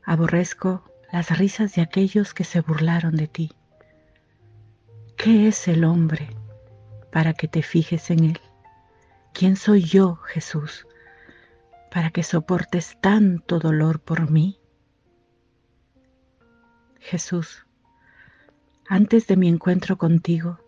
Aborrezco 0.05 0.85
las 1.11 1.39
risas 1.39 1.75
de 1.75 1.81
aquellos 1.81 2.35
que 2.35 2.45
se 2.45 2.61
burlaron 2.61 3.17
de 3.17 3.29
ti. 3.29 3.53
¿Qué 5.17 5.49
es 5.49 5.69
el 5.69 5.85
hombre 5.85 6.37
para 7.11 7.33
que 7.33 7.49
te 7.49 7.63
fijes 7.63 8.11
en 8.11 8.25
él? 8.25 8.41
¿Quién 9.33 9.57
soy 9.57 9.85
yo, 9.85 10.17
Jesús, 10.17 10.87
para 11.91 12.11
que 12.11 12.23
soportes 12.23 12.99
tanto 13.01 13.59
dolor 13.59 14.01
por 14.01 14.31
mí? 14.31 14.61
Jesús, 17.01 17.67
antes 18.87 19.27
de 19.29 19.39
mi 19.39 19.49
encuentro 19.49 19.97
contigo, 19.97 20.62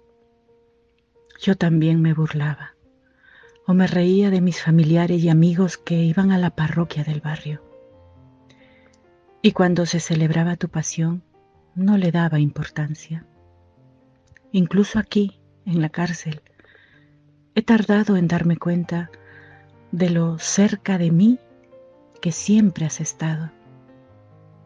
yo 1.40 1.56
también 1.56 2.00
me 2.00 2.14
burlaba 2.14 2.74
o 3.66 3.74
me 3.74 3.86
reía 3.86 4.30
de 4.30 4.40
mis 4.40 4.62
familiares 4.62 5.22
y 5.22 5.28
amigos 5.28 5.78
que 5.78 5.94
iban 5.94 6.32
a 6.32 6.38
la 6.38 6.50
parroquia 6.50 7.02
del 7.02 7.20
barrio. 7.20 7.62
Y 9.40 9.52
cuando 9.52 9.86
se 9.86 10.00
celebraba 10.00 10.56
tu 10.56 10.68
pasión, 10.68 11.22
no 11.74 11.96
le 11.96 12.12
daba 12.12 12.40
importancia. 12.40 13.26
Incluso 14.52 14.98
aquí, 14.98 15.40
en 15.66 15.80
la 15.80 15.88
cárcel, 15.88 16.42
he 17.54 17.62
tardado 17.62 18.16
en 18.16 18.28
darme 18.28 18.56
cuenta 18.56 19.10
de 19.92 20.10
lo 20.10 20.38
cerca 20.38 20.98
de 20.98 21.10
mí 21.10 21.38
que 22.20 22.32
siempre 22.32 22.84
has 22.84 23.00
estado. 23.00 23.50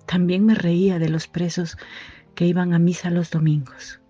También 0.06 0.44
me 0.44 0.54
reía 0.54 0.98
de 0.98 1.08
los 1.08 1.28
presos 1.28 1.76
que 2.34 2.46
iban 2.46 2.72
a 2.72 2.78
misa 2.78 3.10
los 3.10 3.30
domingos, 3.30 4.00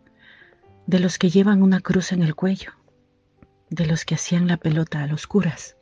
de 0.88 1.00
los 1.00 1.18
que 1.18 1.28
llevan 1.28 1.62
una 1.62 1.80
cruz 1.80 2.12
en 2.12 2.22
el 2.22 2.34
cuello, 2.34 2.72
de 3.68 3.84
los 3.84 4.06
que 4.06 4.14
hacían 4.14 4.48
la 4.48 4.56
pelota 4.56 5.02
a 5.02 5.06
los 5.06 5.26
curas. 5.26 5.76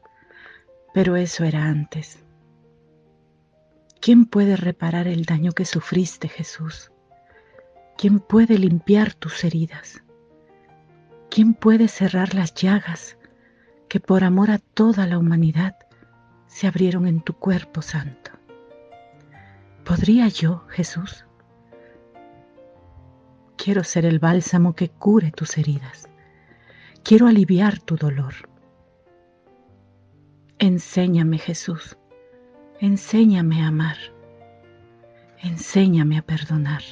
Pero 0.92 1.14
eso 1.14 1.44
era 1.44 1.66
antes. 1.66 2.24
¿Quién 4.00 4.26
puede 4.26 4.56
reparar 4.56 5.06
el 5.06 5.24
daño 5.24 5.52
que 5.52 5.64
sufriste, 5.64 6.26
Jesús? 6.26 6.90
¿Quién 7.96 8.18
puede 8.18 8.58
limpiar 8.58 9.14
tus 9.14 9.44
heridas? 9.44 10.02
¿Quién 11.30 11.54
puede 11.54 11.86
cerrar 11.86 12.34
las 12.34 12.52
llagas 12.54 13.16
que 13.88 14.00
por 14.00 14.24
amor 14.24 14.50
a 14.50 14.58
toda 14.58 15.06
la 15.06 15.18
humanidad 15.18 15.76
se 16.48 16.66
abrieron 16.66 17.06
en 17.06 17.20
tu 17.20 17.34
cuerpo 17.34 17.80
santo? 17.80 18.32
¿Podría 19.84 20.26
yo, 20.26 20.66
Jesús? 20.68 21.26
Quiero 23.56 23.84
ser 23.84 24.04
el 24.06 24.18
bálsamo 24.18 24.74
que 24.74 24.88
cure 24.90 25.30
tus 25.32 25.58
heridas. 25.58 26.08
Quiero 27.02 27.26
aliviar 27.26 27.78
tu 27.80 27.96
dolor. 27.96 28.34
Enséñame, 30.58 31.38
Jesús. 31.38 31.96
Enséñame 32.80 33.62
a 33.62 33.68
amar. 33.68 33.96
Enséñame 35.42 36.18
a 36.18 36.22
perdonar. 36.22 36.82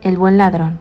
El 0.00 0.16
buen 0.16 0.38
ladrón. 0.38 0.80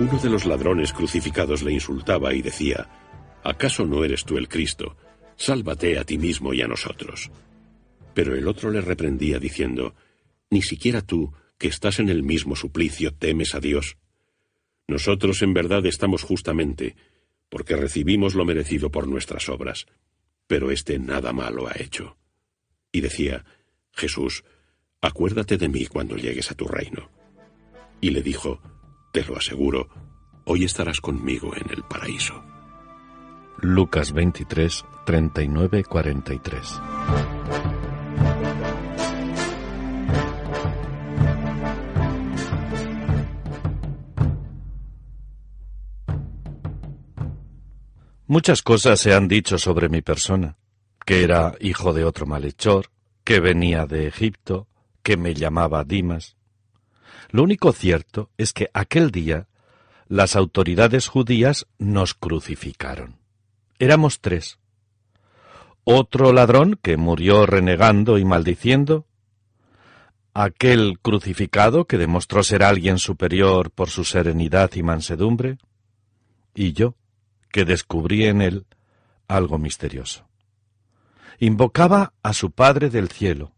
Uno 0.00 0.18
de 0.18 0.30
los 0.30 0.46
ladrones 0.46 0.92
crucificados 0.92 1.62
le 1.62 1.70
insultaba 1.70 2.34
y 2.34 2.42
decía, 2.42 2.88
¿acaso 3.44 3.86
no 3.86 4.02
eres 4.02 4.24
tú 4.24 4.36
el 4.36 4.48
Cristo? 4.48 4.96
Sálvate 5.36 5.96
a 5.96 6.04
ti 6.04 6.18
mismo 6.18 6.52
y 6.52 6.60
a 6.62 6.66
nosotros. 6.66 7.30
Pero 8.14 8.34
el 8.34 8.48
otro 8.48 8.72
le 8.72 8.80
reprendía 8.80 9.38
diciendo, 9.38 9.94
Ni 10.50 10.62
siquiera 10.62 11.02
tú, 11.02 11.32
que 11.56 11.68
estás 11.68 12.00
en 12.00 12.08
el 12.08 12.24
mismo 12.24 12.56
suplicio, 12.56 13.14
temes 13.14 13.54
a 13.54 13.60
Dios. 13.60 13.96
Nosotros 14.88 15.40
en 15.42 15.54
verdad 15.54 15.86
estamos 15.86 16.24
justamente, 16.24 16.96
porque 17.50 17.76
recibimos 17.76 18.34
lo 18.34 18.46
merecido 18.46 18.90
por 18.90 19.06
nuestras 19.06 19.48
obras, 19.50 19.86
pero 20.46 20.70
éste 20.70 20.98
nada 20.98 21.32
malo 21.32 21.68
ha 21.68 21.72
hecho. 21.76 22.16
Y 22.92 23.02
decía, 23.02 23.44
Jesús, 23.92 24.44
acuérdate 25.02 25.58
de 25.58 25.68
mí 25.68 25.86
cuando 25.86 26.16
llegues 26.16 26.50
a 26.50 26.54
tu 26.54 26.66
reino. 26.66 27.10
Y 28.00 28.10
le 28.10 28.22
dijo, 28.22 28.60
Te 29.12 29.24
lo 29.24 29.36
aseguro, 29.36 29.88
hoy 30.46 30.64
estarás 30.64 31.00
conmigo 31.00 31.52
en 31.54 31.70
el 31.70 31.82
paraíso. 31.82 32.42
Lucas 33.58 34.12
23, 34.12 34.84
39, 35.04 35.84
43. 35.84 37.39
Muchas 48.30 48.62
cosas 48.62 49.00
se 49.00 49.12
han 49.12 49.26
dicho 49.26 49.58
sobre 49.58 49.88
mi 49.88 50.02
persona, 50.02 50.56
que 51.04 51.24
era 51.24 51.56
hijo 51.58 51.92
de 51.92 52.04
otro 52.04 52.26
malhechor, 52.26 52.86
que 53.24 53.40
venía 53.40 53.86
de 53.86 54.06
Egipto, 54.06 54.68
que 55.02 55.16
me 55.16 55.34
llamaba 55.34 55.82
Dimas. 55.82 56.36
Lo 57.32 57.42
único 57.42 57.72
cierto 57.72 58.30
es 58.38 58.52
que 58.52 58.70
aquel 58.72 59.10
día 59.10 59.48
las 60.06 60.36
autoridades 60.36 61.08
judías 61.08 61.66
nos 61.78 62.14
crucificaron. 62.14 63.16
Éramos 63.80 64.20
tres. 64.20 64.60
Otro 65.82 66.32
ladrón 66.32 66.78
que 66.80 66.96
murió 66.96 67.46
renegando 67.46 68.16
y 68.16 68.24
maldiciendo, 68.24 69.06
aquel 70.34 71.00
crucificado 71.02 71.86
que 71.86 71.98
demostró 71.98 72.44
ser 72.44 72.62
alguien 72.62 72.98
superior 72.98 73.72
por 73.72 73.90
su 73.90 74.04
serenidad 74.04 74.70
y 74.76 74.84
mansedumbre, 74.84 75.58
y 76.54 76.74
yo, 76.74 76.94
que 77.50 77.64
descubrí 77.64 78.26
en 78.26 78.42
él 78.42 78.66
algo 79.28 79.58
misterioso. 79.58 80.28
Invocaba 81.38 82.12
a 82.22 82.32
su 82.32 82.50
Padre 82.50 82.90
del 82.90 83.08
cielo, 83.08 83.52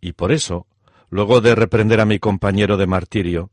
y 0.00 0.12
por 0.12 0.32
eso, 0.32 0.66
luego 1.08 1.40
de 1.40 1.54
reprender 1.54 2.00
a 2.00 2.04
mi 2.04 2.18
compañero 2.18 2.76
de 2.76 2.86
martirio, 2.86 3.50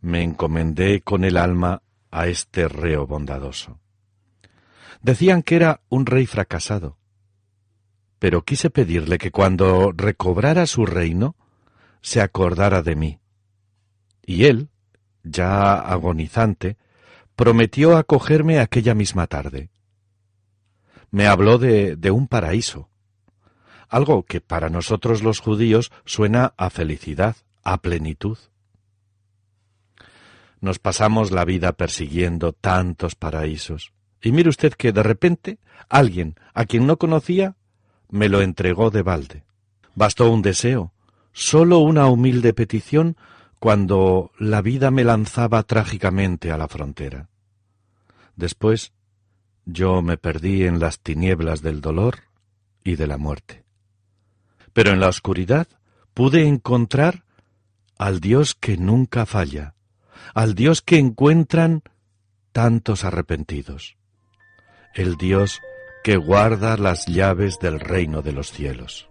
me 0.00 0.22
encomendé 0.22 1.00
con 1.00 1.24
el 1.24 1.38
alma 1.38 1.82
a 2.10 2.26
este 2.26 2.68
reo 2.68 3.06
bondadoso. 3.06 3.80
Decían 5.00 5.42
que 5.42 5.56
era 5.56 5.80
un 5.88 6.06
rey 6.06 6.26
fracasado, 6.26 6.98
pero 8.18 8.44
quise 8.44 8.70
pedirle 8.70 9.18
que 9.18 9.30
cuando 9.30 9.92
recobrara 9.92 10.66
su 10.66 10.86
reino, 10.86 11.36
se 12.02 12.20
acordara 12.20 12.82
de 12.82 12.96
mí. 12.96 13.20
Y 14.24 14.44
él, 14.44 14.68
ya 15.22 15.74
agonizante, 15.74 16.76
prometió 17.36 17.96
acogerme 17.96 18.60
aquella 18.60 18.94
misma 18.94 19.26
tarde. 19.26 19.70
Me 21.10 21.26
habló 21.26 21.58
de, 21.58 21.96
de 21.96 22.10
un 22.10 22.28
paraíso. 22.28 22.88
algo 23.88 24.24
que 24.24 24.40
para 24.40 24.70
nosotros 24.70 25.22
los 25.22 25.38
judíos 25.40 25.92
suena 26.04 26.54
a 26.56 26.70
felicidad, 26.70 27.36
a 27.62 27.78
plenitud. 27.78 28.38
Nos 30.60 30.78
pasamos 30.78 31.30
la 31.30 31.44
vida 31.44 31.72
persiguiendo 31.72 32.52
tantos 32.52 33.14
paraísos. 33.14 33.92
Y 34.20 34.32
mire 34.32 34.48
usted 34.48 34.72
que 34.72 34.92
de 34.92 35.02
repente 35.02 35.58
alguien 35.88 36.34
a 36.54 36.64
quien 36.64 36.86
no 36.86 36.96
conocía 36.96 37.56
me 38.08 38.28
lo 38.28 38.40
entregó 38.40 38.90
de 38.90 39.02
balde. 39.02 39.44
Bastó 39.94 40.30
un 40.30 40.42
deseo, 40.42 40.92
sólo 41.32 41.78
una 41.78 42.06
humilde 42.06 42.54
petición 42.54 43.16
cuando 43.58 44.32
la 44.38 44.62
vida 44.62 44.90
me 44.90 45.04
lanzaba 45.04 45.62
trágicamente 45.62 46.52
a 46.52 46.58
la 46.58 46.68
frontera. 46.68 47.28
Después 48.36 48.92
yo 49.64 50.02
me 50.02 50.16
perdí 50.16 50.64
en 50.64 50.78
las 50.78 51.00
tinieblas 51.00 51.62
del 51.62 51.80
dolor 51.80 52.24
y 52.82 52.96
de 52.96 53.06
la 53.06 53.16
muerte. 53.16 53.64
Pero 54.72 54.90
en 54.90 55.00
la 55.00 55.08
oscuridad 55.08 55.68
pude 56.12 56.46
encontrar 56.46 57.24
al 57.96 58.20
Dios 58.20 58.54
que 58.54 58.76
nunca 58.76 59.24
falla, 59.24 59.74
al 60.34 60.54
Dios 60.54 60.82
que 60.82 60.98
encuentran 60.98 61.82
tantos 62.52 63.04
arrepentidos, 63.04 63.96
el 64.94 65.16
Dios 65.16 65.60
que 66.02 66.16
guarda 66.16 66.76
las 66.76 67.06
llaves 67.06 67.58
del 67.58 67.80
reino 67.80 68.20
de 68.20 68.32
los 68.32 68.52
cielos. 68.52 69.08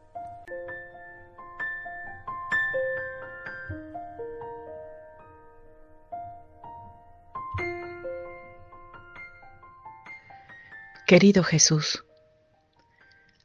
Querido 11.14 11.44
Jesús, 11.44 12.04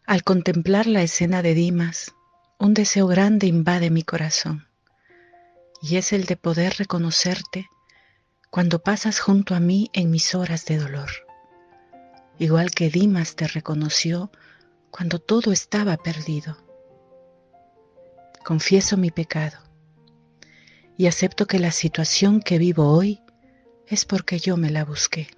al 0.07 0.23
contemplar 0.25 0.87
la 0.87 1.03
escena 1.03 1.43
de 1.43 1.53
Dimas, 1.53 2.15
un 2.59 2.73
deseo 2.73 3.07
grande 3.07 3.47
invade 3.47 3.91
mi 3.91 4.03
corazón, 4.03 4.67
y 5.83 5.99
es 5.99 6.15
el 6.15 6.25
de 6.25 6.39
poder 6.39 6.77
reconocerte 6.79 7.69
cuando 8.49 8.79
pasas 8.79 9.21
junto 9.21 9.55
a 9.55 9.61
mí 9.61 9.91
en 9.93 10.11
mis 10.11 10.35
horas 10.35 10.65
de 10.65 10.79
dolor, 10.79 11.11
igual 12.39 12.71
que 12.71 12.89
Dimas 12.89 13.37
te 13.37 13.47
reconoció 13.47 14.33
cuando 14.91 15.19
todo 15.19 15.53
estaba 15.53 15.99
perdido. 15.99 16.57
Confieso 18.47 18.97
mi 18.97 19.11
pecado 19.11 19.59
y 20.97 21.07
acepto 21.07 21.47
que 21.47 21.59
la 21.59 21.73
situación 21.73 22.41
que 22.41 22.57
vivo 22.57 22.91
hoy 22.91 23.21
es 23.87 24.07
porque 24.07 24.39
yo 24.39 24.57
me 24.57 24.71
la 24.71 24.87
busqué 24.87 25.29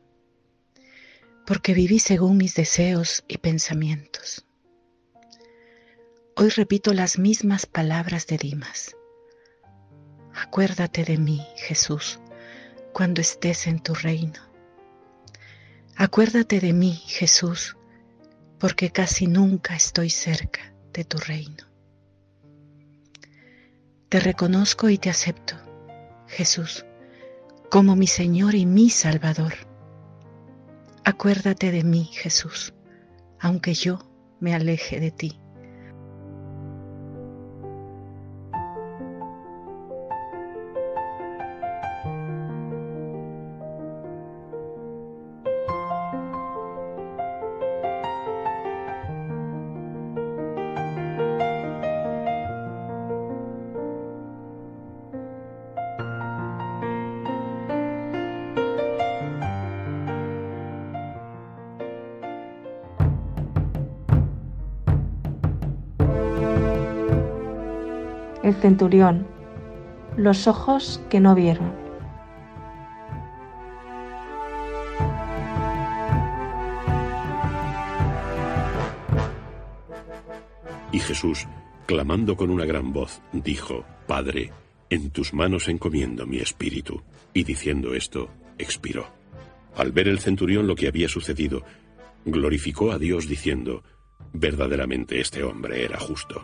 porque 1.47 1.75
viví 1.75 1.99
según 1.99 2.37
mis 2.37 2.55
deseos 2.55 3.25
y 3.29 3.39
pensamientos. 3.39 4.45
Hoy 6.37 6.49
repito 6.51 6.95
las 6.95 7.19
mismas 7.19 7.67
palabras 7.67 8.27
de 8.27 8.39
Dimas. 8.39 8.97
Acuérdate 10.35 11.05
de 11.05 11.19
mí, 11.19 11.45
Jesús, 11.57 12.21
cuando 12.93 13.21
estés 13.21 13.67
en 13.67 13.81
tu 13.81 13.95
reino. 13.95 14.41
Acuérdate 15.97 16.61
de 16.61 16.73
mí, 16.73 16.95
Jesús, 17.07 17.77
porque 18.59 18.91
casi 18.91 19.27
nunca 19.27 19.75
estoy 19.75 20.09
cerca 20.09 20.73
de 20.93 21.05
tu 21.05 21.19
reino. 21.19 21.67
Te 24.09 24.19
reconozco 24.19 24.89
y 24.89 24.99
te 24.99 25.11
acepto, 25.11 25.57
Jesús, 26.27 26.85
como 27.71 27.97
mi 27.97 28.07
Señor 28.07 28.55
y 28.55 28.67
mi 28.67 28.91
Salvador 28.91 29.70
Acuérdate 31.05 31.73
de 31.73 31.83
mí, 31.83 32.05
Jesús, 32.13 32.75
aunque 33.41 33.75
yo 33.75 33.99
me 34.39 34.55
aleje 34.55 35.01
de 35.01 35.11
ti. 35.11 35.41
Centurión. 68.61 69.27
Los 70.17 70.47
ojos 70.47 71.03
que 71.09 71.21
no 71.21 71.35
vieron. 71.35 71.73
Y 80.93 80.99
Jesús, 80.99 81.47
clamando 81.87 82.37
con 82.37 82.51
una 82.51 82.65
gran 82.65 82.93
voz, 82.93 83.23
dijo, 83.33 83.85
Padre, 84.07 84.53
en 84.91 85.11
tus 85.11 85.33
manos 85.33 85.69
encomiendo 85.69 86.27
mi 86.27 86.39
espíritu. 86.39 87.03
Y 87.33 87.45
diciendo 87.45 87.95
esto, 87.95 88.29
expiró. 88.59 89.07
Al 89.77 89.93
ver 89.93 90.09
el 90.09 90.19
centurión 90.19 90.67
lo 90.67 90.75
que 90.75 90.89
había 90.89 91.09
sucedido, 91.09 91.63
glorificó 92.25 92.91
a 92.91 92.99
Dios 92.99 93.29
diciendo, 93.29 93.85
verdaderamente 94.33 95.21
este 95.21 95.45
hombre 95.45 95.85
era 95.85 95.99
justo. 95.99 96.43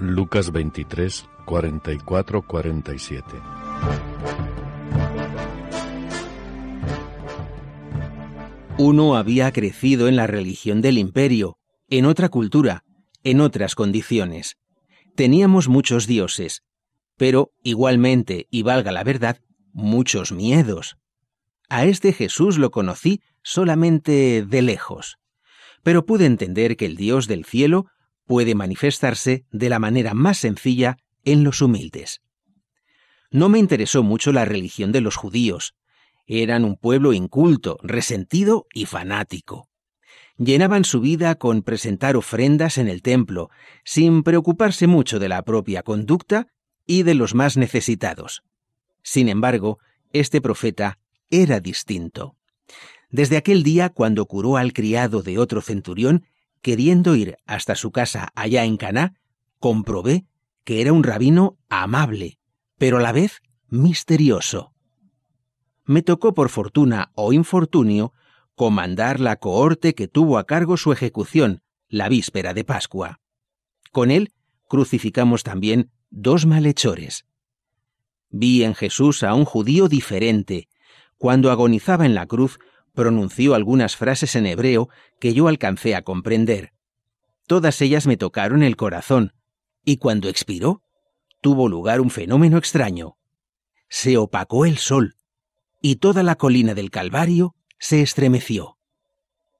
Lucas 0.00 0.50
23, 0.50 1.28
44, 1.44 2.42
47. 2.46 3.24
Uno 8.78 9.16
había 9.16 9.52
crecido 9.52 10.08
en 10.08 10.16
la 10.16 10.26
religión 10.26 10.80
del 10.80 10.96
imperio, 10.96 11.58
en 11.90 12.06
otra 12.06 12.30
cultura, 12.30 12.82
en 13.24 13.42
otras 13.42 13.74
condiciones. 13.74 14.56
Teníamos 15.16 15.68
muchos 15.68 16.06
dioses, 16.06 16.62
pero 17.18 17.52
igualmente, 17.62 18.46
y 18.50 18.62
valga 18.62 18.92
la 18.92 19.04
verdad, 19.04 19.36
muchos 19.74 20.32
miedos. 20.32 20.96
A 21.68 21.84
este 21.84 22.14
Jesús 22.14 22.56
lo 22.56 22.70
conocí 22.70 23.20
solamente 23.42 24.46
de 24.46 24.62
lejos, 24.62 25.18
pero 25.82 26.06
pude 26.06 26.24
entender 26.24 26.78
que 26.78 26.86
el 26.86 26.96
Dios 26.96 27.26
del 27.26 27.44
cielo 27.44 27.90
puede 28.30 28.54
manifestarse 28.54 29.44
de 29.50 29.68
la 29.68 29.80
manera 29.80 30.14
más 30.14 30.38
sencilla 30.38 30.98
en 31.24 31.42
los 31.42 31.60
humildes. 31.62 32.20
No 33.32 33.48
me 33.48 33.58
interesó 33.58 34.04
mucho 34.04 34.30
la 34.30 34.44
religión 34.44 34.92
de 34.92 35.00
los 35.00 35.16
judíos. 35.16 35.74
Eran 36.28 36.64
un 36.64 36.76
pueblo 36.76 37.12
inculto, 37.12 37.76
resentido 37.82 38.68
y 38.72 38.86
fanático. 38.86 39.68
Llenaban 40.38 40.84
su 40.84 41.00
vida 41.00 41.34
con 41.34 41.62
presentar 41.62 42.16
ofrendas 42.16 42.78
en 42.78 42.86
el 42.86 43.02
templo, 43.02 43.50
sin 43.84 44.22
preocuparse 44.22 44.86
mucho 44.86 45.18
de 45.18 45.28
la 45.28 45.42
propia 45.42 45.82
conducta 45.82 46.46
y 46.86 47.02
de 47.02 47.14
los 47.14 47.34
más 47.34 47.56
necesitados. 47.56 48.44
Sin 49.02 49.28
embargo, 49.28 49.80
este 50.12 50.40
profeta 50.40 51.00
era 51.30 51.58
distinto. 51.58 52.36
Desde 53.10 53.36
aquel 53.36 53.64
día, 53.64 53.88
cuando 53.88 54.24
curó 54.26 54.56
al 54.56 54.72
criado 54.72 55.20
de 55.22 55.36
otro 55.38 55.62
centurión, 55.62 56.26
queriendo 56.62 57.14
ir 57.14 57.36
hasta 57.46 57.74
su 57.74 57.90
casa 57.90 58.30
allá 58.34 58.64
en 58.64 58.76
Caná, 58.76 59.14
comprobé 59.58 60.26
que 60.64 60.80
era 60.80 60.92
un 60.92 61.02
rabino 61.02 61.58
amable, 61.68 62.38
pero 62.78 62.98
a 62.98 63.00
la 63.00 63.12
vez 63.12 63.42
misterioso. 63.68 64.72
Me 65.84 66.02
tocó 66.02 66.34
por 66.34 66.50
fortuna 66.50 67.10
o 67.14 67.32
infortunio 67.32 68.12
comandar 68.54 69.20
la 69.20 69.36
cohorte 69.36 69.94
que 69.94 70.08
tuvo 70.08 70.38
a 70.38 70.44
cargo 70.44 70.76
su 70.76 70.92
ejecución 70.92 71.62
la 71.88 72.08
víspera 72.08 72.54
de 72.54 72.64
Pascua. 72.64 73.20
Con 73.90 74.10
él 74.10 74.32
crucificamos 74.68 75.42
también 75.42 75.90
dos 76.10 76.46
malhechores. 76.46 77.26
Vi 78.28 78.62
en 78.62 78.74
Jesús 78.74 79.24
a 79.24 79.34
un 79.34 79.44
judío 79.44 79.88
diferente. 79.88 80.68
Cuando 81.18 81.50
agonizaba 81.50 82.06
en 82.06 82.14
la 82.14 82.26
cruz, 82.26 82.60
pronunció 82.94 83.54
algunas 83.54 83.96
frases 83.96 84.36
en 84.36 84.46
hebreo 84.46 84.88
que 85.18 85.34
yo 85.34 85.48
alcancé 85.48 85.94
a 85.94 86.02
comprender. 86.02 86.72
Todas 87.46 87.80
ellas 87.80 88.06
me 88.06 88.16
tocaron 88.16 88.62
el 88.62 88.76
corazón, 88.76 89.32
y 89.84 89.96
cuando 89.96 90.28
expiró, 90.28 90.82
tuvo 91.40 91.68
lugar 91.68 92.00
un 92.00 92.10
fenómeno 92.10 92.58
extraño. 92.58 93.16
Se 93.88 94.16
opacó 94.16 94.66
el 94.66 94.78
sol, 94.78 95.16
y 95.80 95.96
toda 95.96 96.22
la 96.22 96.36
colina 96.36 96.74
del 96.74 96.90
Calvario 96.90 97.54
se 97.78 98.02
estremeció. 98.02 98.78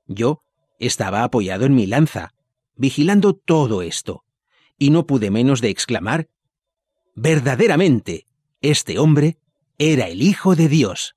Yo 0.06 0.42
estaba 0.78 1.24
apoyado 1.24 1.66
en 1.66 1.74
mi 1.74 1.86
lanza, 1.86 2.32
vigilando 2.76 3.34
todo 3.34 3.82
esto, 3.82 4.24
y 4.78 4.90
no 4.90 5.06
pude 5.06 5.30
menos 5.30 5.60
de 5.60 5.70
exclamar, 5.70 6.28
Verdaderamente, 7.14 8.26
este 8.62 8.98
hombre 8.98 9.38
era 9.78 10.08
el 10.08 10.22
Hijo 10.22 10.56
de 10.56 10.68
Dios. 10.68 11.16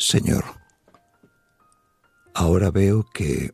Señor, 0.00 0.44
ahora 2.34 2.70
veo 2.70 3.04
que 3.12 3.52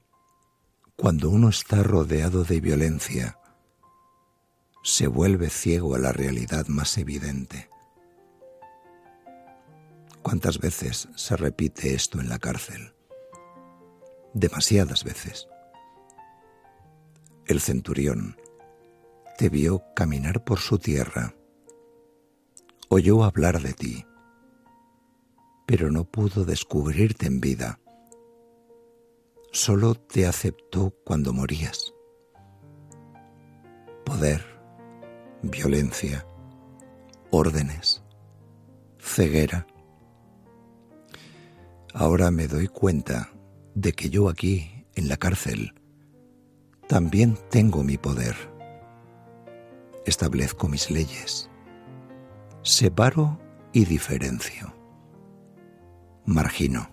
cuando 0.94 1.28
uno 1.28 1.48
está 1.48 1.82
rodeado 1.82 2.44
de 2.44 2.60
violencia, 2.60 3.36
se 4.84 5.08
vuelve 5.08 5.50
ciego 5.50 5.96
a 5.96 5.98
la 5.98 6.12
realidad 6.12 6.68
más 6.68 6.98
evidente. 6.98 7.68
¿Cuántas 10.22 10.60
veces 10.60 11.08
se 11.16 11.36
repite 11.36 11.94
esto 11.94 12.20
en 12.20 12.28
la 12.28 12.38
cárcel? 12.38 12.94
Demasiadas 14.32 15.02
veces. 15.02 15.48
El 17.46 17.60
centurión 17.60 18.36
te 19.36 19.48
vio 19.48 19.82
caminar 19.96 20.44
por 20.44 20.60
su 20.60 20.78
tierra, 20.78 21.34
oyó 22.88 23.24
hablar 23.24 23.60
de 23.60 23.72
ti, 23.72 24.06
pero 25.66 25.90
no 25.90 26.04
pudo 26.04 26.44
descubrirte 26.44 27.26
en 27.26 27.40
vida. 27.40 27.80
Solo 29.52 29.94
te 29.94 30.26
aceptó 30.26 30.94
cuando 31.04 31.32
morías. 31.32 31.92
Poder, 34.04 34.44
violencia, 35.42 36.26
órdenes, 37.30 38.02
ceguera. 38.98 39.66
Ahora 41.92 42.30
me 42.30 42.46
doy 42.46 42.68
cuenta 42.68 43.32
de 43.74 43.92
que 43.92 44.08
yo 44.08 44.28
aquí, 44.28 44.86
en 44.94 45.08
la 45.08 45.16
cárcel, 45.16 45.74
también 46.86 47.36
tengo 47.50 47.82
mi 47.82 47.98
poder. 47.98 48.36
Establezco 50.04 50.68
mis 50.68 50.90
leyes. 50.90 51.50
Separo 52.62 53.40
y 53.72 53.84
diferencio. 53.86 54.75
Margino. 56.26 56.90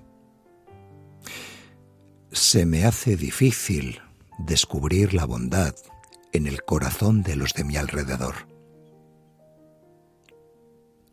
Se 2.32 2.66
me 2.66 2.86
hace 2.86 3.18
difícil 3.18 4.00
descubrir 4.38 5.14
la 5.14 5.26
bondad 5.26 5.76
en 6.32 6.48
el 6.48 6.64
corazón 6.64 7.24
de 7.24 7.36
los 7.36 7.54
de 7.54 7.64
mi 7.64 7.76
alrededor. 7.76 8.36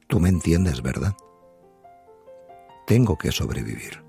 Tú 0.07 0.21
me 0.21 0.29
entiendes, 0.29 0.83
¿verdad? 0.83 1.15
Tengo 2.87 3.17
que 3.17 3.33
sobrevivir. 3.33 4.03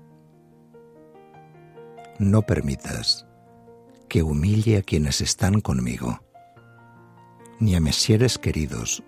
No 2.18 2.42
permitas 2.42 3.26
que 4.08 4.22
humille 4.22 4.76
a 4.76 4.82
quienes 4.82 5.22
están 5.22 5.60
conmigo, 5.60 6.20
ni 7.60 7.76
a 7.76 7.80
mis 7.80 7.96
seres 7.96 8.36
queridos 8.36 9.02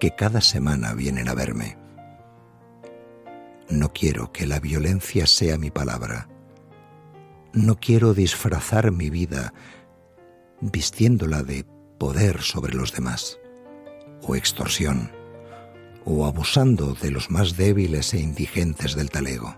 que 0.00 0.14
cada 0.16 0.40
semana 0.40 0.94
vienen 0.94 1.28
a 1.28 1.34
verme. 1.34 1.87
No 3.68 3.92
quiero 3.92 4.32
que 4.32 4.46
la 4.46 4.60
violencia 4.60 5.26
sea 5.26 5.58
mi 5.58 5.70
palabra. 5.70 6.28
No 7.52 7.78
quiero 7.78 8.14
disfrazar 8.14 8.92
mi 8.92 9.10
vida 9.10 9.52
vistiéndola 10.60 11.42
de 11.42 11.64
poder 11.98 12.42
sobre 12.42 12.74
los 12.74 12.92
demás, 12.92 13.38
o 14.22 14.36
extorsión, 14.36 15.10
o 16.04 16.26
abusando 16.26 16.94
de 16.94 17.10
los 17.10 17.30
más 17.30 17.56
débiles 17.56 18.14
e 18.14 18.20
indigentes 18.20 18.94
del 18.94 19.10
talego. 19.10 19.54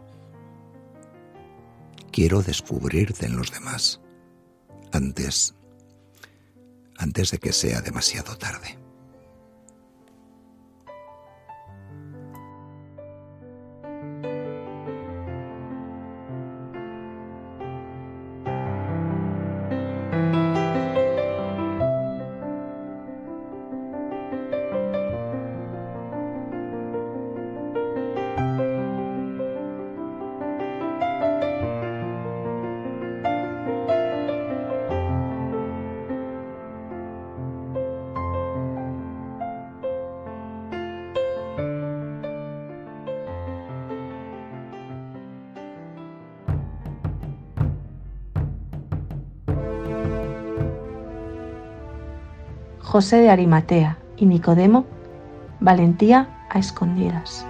Quiero 2.10 2.42
descubrirte 2.42 3.26
en 3.26 3.36
los 3.36 3.52
demás 3.52 4.00
antes 4.92 5.54
antes 6.98 7.30
de 7.30 7.38
que 7.38 7.52
sea 7.52 7.80
demasiado 7.80 8.36
tarde. 8.36 8.78
José 52.90 53.18
de 53.18 53.28
Arimatea 53.28 53.98
y 54.16 54.26
Nicodemo, 54.26 54.84
valentía 55.60 56.48
a 56.50 56.58
escondidas. 56.58 57.46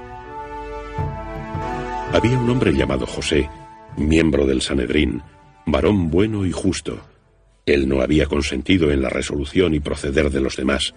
Había 2.13 2.39
un 2.39 2.51
hombre 2.51 2.75
llamado 2.75 3.07
José, 3.07 3.49
miembro 3.97 4.45
del 4.45 4.61
Sanedrín, 4.61 5.23
varón 5.65 6.11
bueno 6.11 6.45
y 6.45 6.53
justo. 6.53 7.01
Él 7.65 7.89
no 7.89 8.03
había 8.03 8.27
consentido 8.27 8.91
en 8.91 9.01
la 9.01 9.09
resolución 9.09 9.73
y 9.73 9.81
proceder 9.81 10.29
de 10.29 10.43
los 10.43 10.57
demás, 10.57 10.93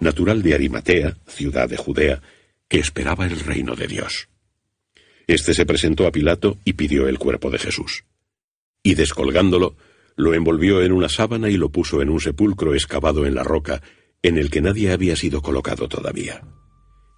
natural 0.00 0.42
de 0.42 0.54
Arimatea, 0.54 1.18
ciudad 1.26 1.68
de 1.68 1.76
Judea, 1.76 2.22
que 2.66 2.78
esperaba 2.78 3.26
el 3.26 3.38
reino 3.38 3.76
de 3.76 3.86
Dios. 3.86 4.30
Este 5.26 5.52
se 5.52 5.66
presentó 5.66 6.06
a 6.06 6.10
Pilato 6.10 6.56
y 6.64 6.72
pidió 6.72 7.06
el 7.06 7.18
cuerpo 7.18 7.50
de 7.50 7.58
Jesús. 7.58 8.06
Y 8.82 8.94
descolgándolo, 8.94 9.76
lo 10.16 10.34
envolvió 10.34 10.82
en 10.82 10.92
una 10.92 11.08
sábana 11.08 11.48
y 11.48 11.56
lo 11.56 11.70
puso 11.70 12.00
en 12.02 12.10
un 12.10 12.20
sepulcro 12.20 12.74
excavado 12.74 13.26
en 13.26 13.34
la 13.34 13.42
roca, 13.42 13.82
en 14.22 14.38
el 14.38 14.50
que 14.50 14.60
nadie 14.60 14.92
había 14.92 15.16
sido 15.16 15.42
colocado 15.42 15.88
todavía. 15.88 16.42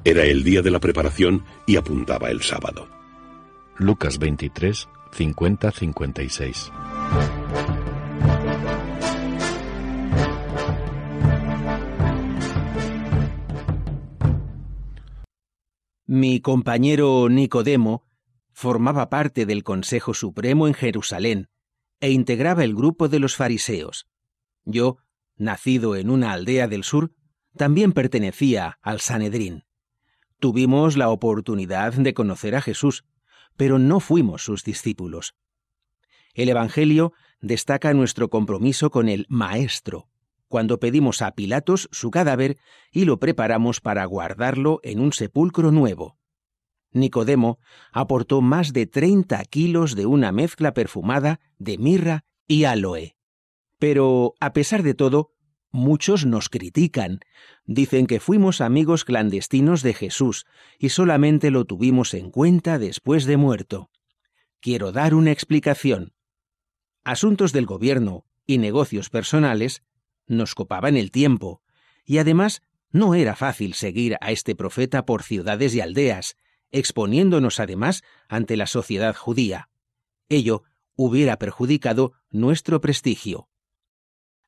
Era 0.05 0.25
el 0.25 0.45
día 0.45 0.63
de 0.63 0.71
la 0.71 0.81
preparación 0.81 1.45
y 1.67 1.77
apuntaba 1.77 2.31
el 2.31 2.43
sábado. 2.43 2.89
Lucas 3.77 4.19
23, 4.19 4.89
50-56. 5.13 6.73
Mi 16.09 16.41
compañero 16.41 17.29
Nicodemo 17.29 18.07
formaba 18.53 19.11
parte 19.11 19.45
del 19.45 19.65
Consejo 19.65 20.15
Supremo 20.15 20.67
en 20.69 20.75
Jerusalén 20.75 21.49
e 22.01 22.11
integraba 22.11 22.65
el 22.65 22.75
grupo 22.75 23.09
de 23.09 23.19
los 23.19 23.37
fariseos. 23.37 24.07
Yo, 24.65 24.99
nacido 25.37 25.97
en 25.97 26.11
una 26.11 26.33
aldea 26.33 26.69
del 26.69 26.85
sur, 26.85 27.13
también 27.57 27.93
pertenecía 27.93 28.79
al 28.83 29.01
Sanedrín. 29.01 29.65
Tuvimos 30.39 30.97
la 30.97 31.09
oportunidad 31.09 31.95
de 31.95 32.15
conocer 32.15 32.55
a 32.55 32.61
Jesús, 32.61 33.05
pero 33.57 33.79
no 33.79 34.01
fuimos 34.01 34.43
sus 34.43 34.65
discípulos. 34.65 35.35
El 36.35 36.51
Evangelio 36.51 37.13
destaca 37.41 37.95
nuestro 37.95 38.29
compromiso 38.29 38.91
con 38.91 39.09
el 39.09 39.27
Maestro, 39.29 40.09
cuando 40.49 40.79
pedimos 40.79 41.23
a 41.23 41.33
Pilatos 41.33 41.89
su 41.93 42.11
cadáver 42.11 42.59
y 42.93 43.05
lo 43.05 43.19
preparamos 43.19 43.81
para 43.81 44.05
guardarlo 44.05 44.81
en 44.83 45.01
un 45.01 45.13
sepulcro 45.13 45.73
nuevo. 45.73 46.16
Nicodemo 46.93 47.59
aportó 47.93 48.41
más 48.41 48.73
de 48.73 48.87
30 48.87 49.45
kilos 49.45 49.95
de 49.95 50.07
una 50.07 50.33
mezcla 50.33 50.73
perfumada 50.73 51.41
de 51.59 51.79
mirra 51.79 52.25
y 52.47 52.65
aloe. 52.65 53.17
Pero, 53.79 54.35
a 54.41 54.53
pesar 54.53 54.83
de 54.83 54.95
todo, 54.95 55.33
muchos 55.71 56.25
nos 56.25 56.49
critican. 56.49 57.21
Dicen 57.65 58.07
que 58.07 58.21
fuimos 58.21 58.61
amigos 58.61 59.05
clandestinos 59.05 59.83
de 59.83 59.95
Jesús 59.95 60.47
y 60.79 60.89
solamente 60.89 61.51
lo 61.51 61.65
tuvimos 61.65 62.15
en 62.15 62.31
cuenta 62.31 62.79
después 62.79 63.27
de 63.27 63.37
muerto. 63.37 63.91
Quiero 64.61 64.93
dar 64.93 65.15
una 65.15 65.33
explicación. 65.33 66.15
Asuntos 67.05 67.53
del 67.53 67.67
gobierno 67.67 68.25
y 68.47 68.59
negocios 68.59 69.11
personales 69.11 69.83
nos 70.27 70.55
copaban 70.55 70.97
el 70.97 71.11
tiempo, 71.11 71.63
y 72.05 72.19
además 72.19 72.63
no 72.91 73.15
era 73.15 73.37
fácil 73.37 73.75
seguir 73.75 74.17
a 74.21 74.33
este 74.33 74.55
profeta 74.55 75.05
por 75.05 75.23
ciudades 75.23 75.75
y 75.75 75.81
aldeas, 75.81 76.37
exponiéndonos 76.73 77.61
además 77.61 78.03
ante 78.29 78.57
la 78.57 78.67
sociedad 78.67 79.15
judía. 79.15 79.69
Ello 80.29 80.65
hubiera 80.97 81.39
perjudicado 81.39 82.13
nuestro 82.31 82.81
prestigio. 82.81 83.49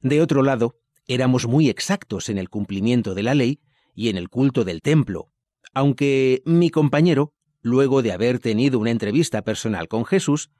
De 0.00 0.20
otro 0.20 0.42
lado, 0.42 0.76
éramos 1.06 1.46
muy 1.46 1.68
exactos 1.68 2.28
en 2.28 2.38
el 2.38 2.48
cumplimiento 2.48 3.14
de 3.14 3.22
la 3.22 3.34
ley 3.34 3.60
y 3.94 4.08
en 4.08 4.16
el 4.16 4.28
culto 4.28 4.64
del 4.64 4.80
templo, 4.82 5.32
aunque 5.74 6.42
mi 6.44 6.70
compañero, 6.70 7.32
luego 7.60 8.02
de 8.02 8.12
haber 8.12 8.38
tenido 8.38 8.78
una 8.78 8.90
entrevista 8.90 9.42
personal 9.42 9.88
con 9.88 10.04
Jesús, 10.04 10.50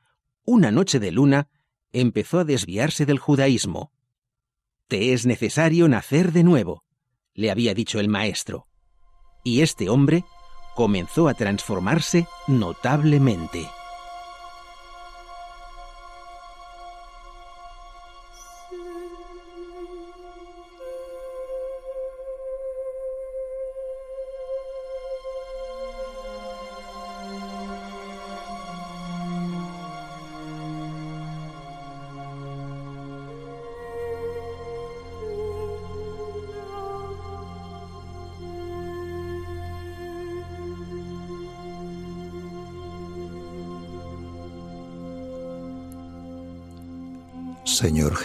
una 0.45 0.71
noche 0.71 0.99
de 0.99 1.13
luna, 1.13 1.49
empezó 1.93 2.41
a 2.41 2.45
desviarse 2.45 3.07
del 3.07 3.19
judaísmo. 3.19 3.93
Te 4.89 5.13
es 5.13 5.27
necesario 5.27 5.89
nacer 5.89 6.33
de 6.33 6.43
nuevo, 6.43 6.85
le 7.35 7.51
había 7.51 7.75
dicho 7.75 8.01
el 8.01 8.09
maestro. 8.09 8.67
Y 9.45 9.61
este 9.61 9.89
hombre 9.89 10.25
comenzó 10.79 11.27
a 11.27 11.35
transformarse 11.35 12.29
notablemente. 12.47 13.78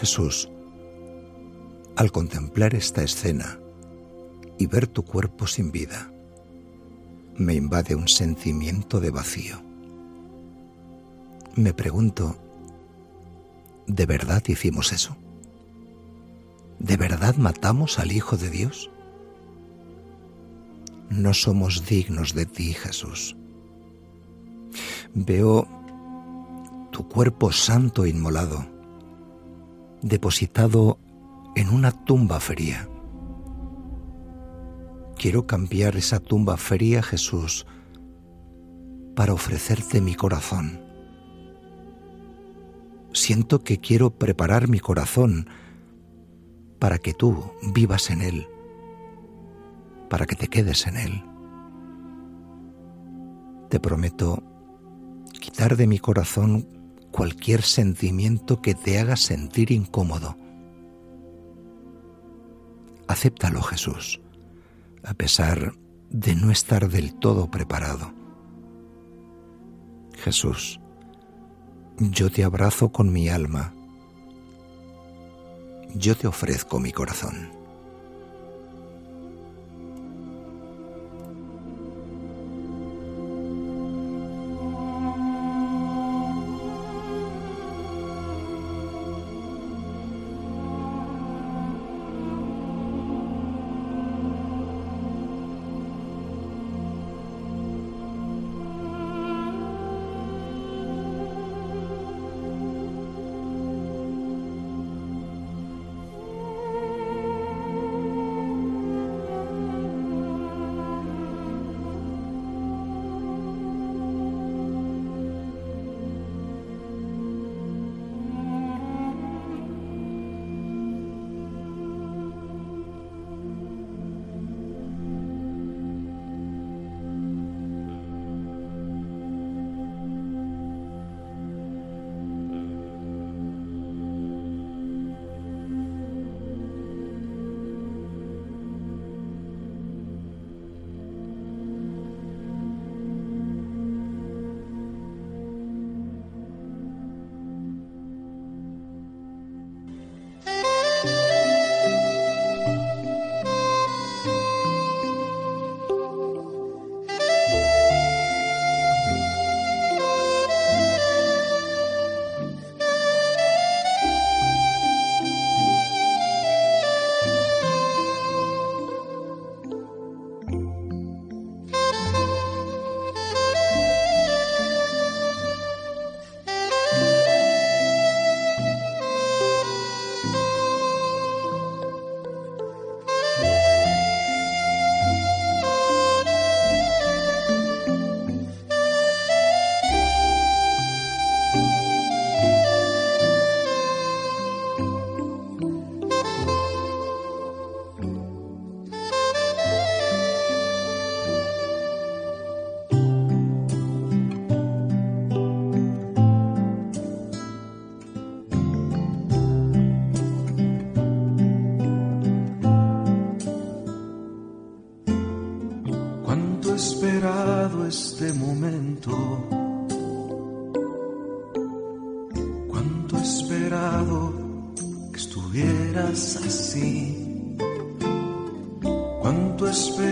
Jesús, 0.03 0.49
al 1.95 2.11
contemplar 2.11 2.75
esta 2.75 3.03
escena 3.03 3.57
y 4.59 4.67
ver 4.67 4.85
tu 4.85 5.05
cuerpo 5.05 5.47
sin 5.47 5.71
vida, 5.71 6.11
me 7.37 7.53
invade 7.53 7.95
un 7.95 8.09
sentimiento 8.09 8.99
de 8.99 9.11
vacío. 9.11 9.61
Me 11.55 11.73
pregunto, 11.73 12.35
¿de 13.87 14.05
verdad 14.05 14.43
hicimos 14.45 14.91
eso? 14.91 15.15
¿De 16.79 16.97
verdad 16.97 17.37
matamos 17.37 17.97
al 17.97 18.11
Hijo 18.11 18.35
de 18.35 18.49
Dios? 18.49 18.91
No 21.09 21.33
somos 21.33 21.85
dignos 21.85 22.33
de 22.33 22.45
ti, 22.45 22.73
Jesús. 22.73 23.37
Veo 25.13 25.65
tu 26.91 27.07
cuerpo 27.07 27.53
santo 27.53 28.05
inmolado, 28.05 28.72
depositado 30.03 30.99
en 31.55 31.69
una 31.69 31.91
tumba 31.91 32.39
fría. 32.39 32.87
Quiero 35.17 35.47
cambiar 35.47 35.95
esa 35.95 36.19
tumba 36.19 36.57
fría, 36.57 37.01
Jesús, 37.01 37.65
para 39.15 39.33
ofrecerte 39.33 40.01
mi 40.01 40.13
corazón. 40.13 40.81
Siento 43.13 43.63
que 43.63 43.79
quiero 43.79 44.11
preparar 44.11 44.67
mi 44.67 44.79
corazón 44.79 45.47
para 46.79 46.97
que 46.97 47.13
tú 47.13 47.53
vivas 47.73 48.09
en 48.09 48.21
él, 48.21 48.47
para 50.09 50.25
que 50.25 50.35
te 50.35 50.49
quedes 50.49 50.85
en 50.87 50.97
él. 50.97 51.23
Te 53.69 53.79
prometo 53.79 54.43
quitar 55.39 55.77
de 55.77 55.87
mi 55.87 55.99
corazón 55.99 56.82
cualquier 57.13 57.61
sentimiento 57.61 58.59
que 58.59 58.73
te 58.73 58.99
haga 58.99 59.15
sentir 59.15 59.71
incómodo. 59.71 60.35
Acéptalo, 63.07 63.61
Jesús, 63.61 64.19
a 65.03 65.13
pesar 65.13 65.73
de 66.09 66.35
no 66.35 66.49
estar 66.49 66.89
del 66.89 67.13
todo 67.13 67.51
preparado. 67.51 68.11
Jesús, 70.15 70.79
yo 71.99 72.31
te 72.31 72.43
abrazo 72.43 72.91
con 72.91 73.13
mi 73.13 73.29
alma, 73.29 73.75
yo 75.93 76.17
te 76.17 76.25
ofrezco 76.25 76.79
mi 76.79 76.91
corazón. 76.91 77.62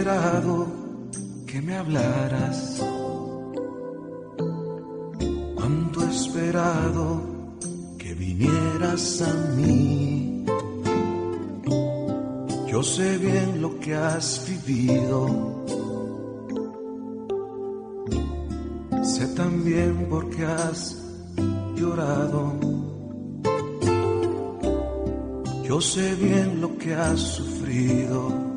Esperado 0.02 0.68
que 1.46 1.62
me 1.62 1.78
hablaras. 1.78 2.82
Cuánto 5.56 6.02
he 6.02 6.10
esperado 6.10 7.22
que 8.00 8.16
vinieras 8.16 9.22
a 9.22 9.34
mí. 9.56 10.44
Yo 12.68 12.82
sé 12.82 13.20
bien 13.20 13.62
lo 13.62 13.80
que 13.80 13.94
has 13.94 14.44
vivido. 14.50 15.66
Sé 19.04 19.28
también 19.36 20.08
por 20.10 20.32
qué 20.32 20.46
has 20.46 20.98
llorado. 21.76 22.54
Yo 25.64 25.80
sé 25.80 26.16
bien 26.16 26.60
lo 26.60 26.76
que 26.80 26.96
has 26.96 27.20
sufrido. 27.20 28.51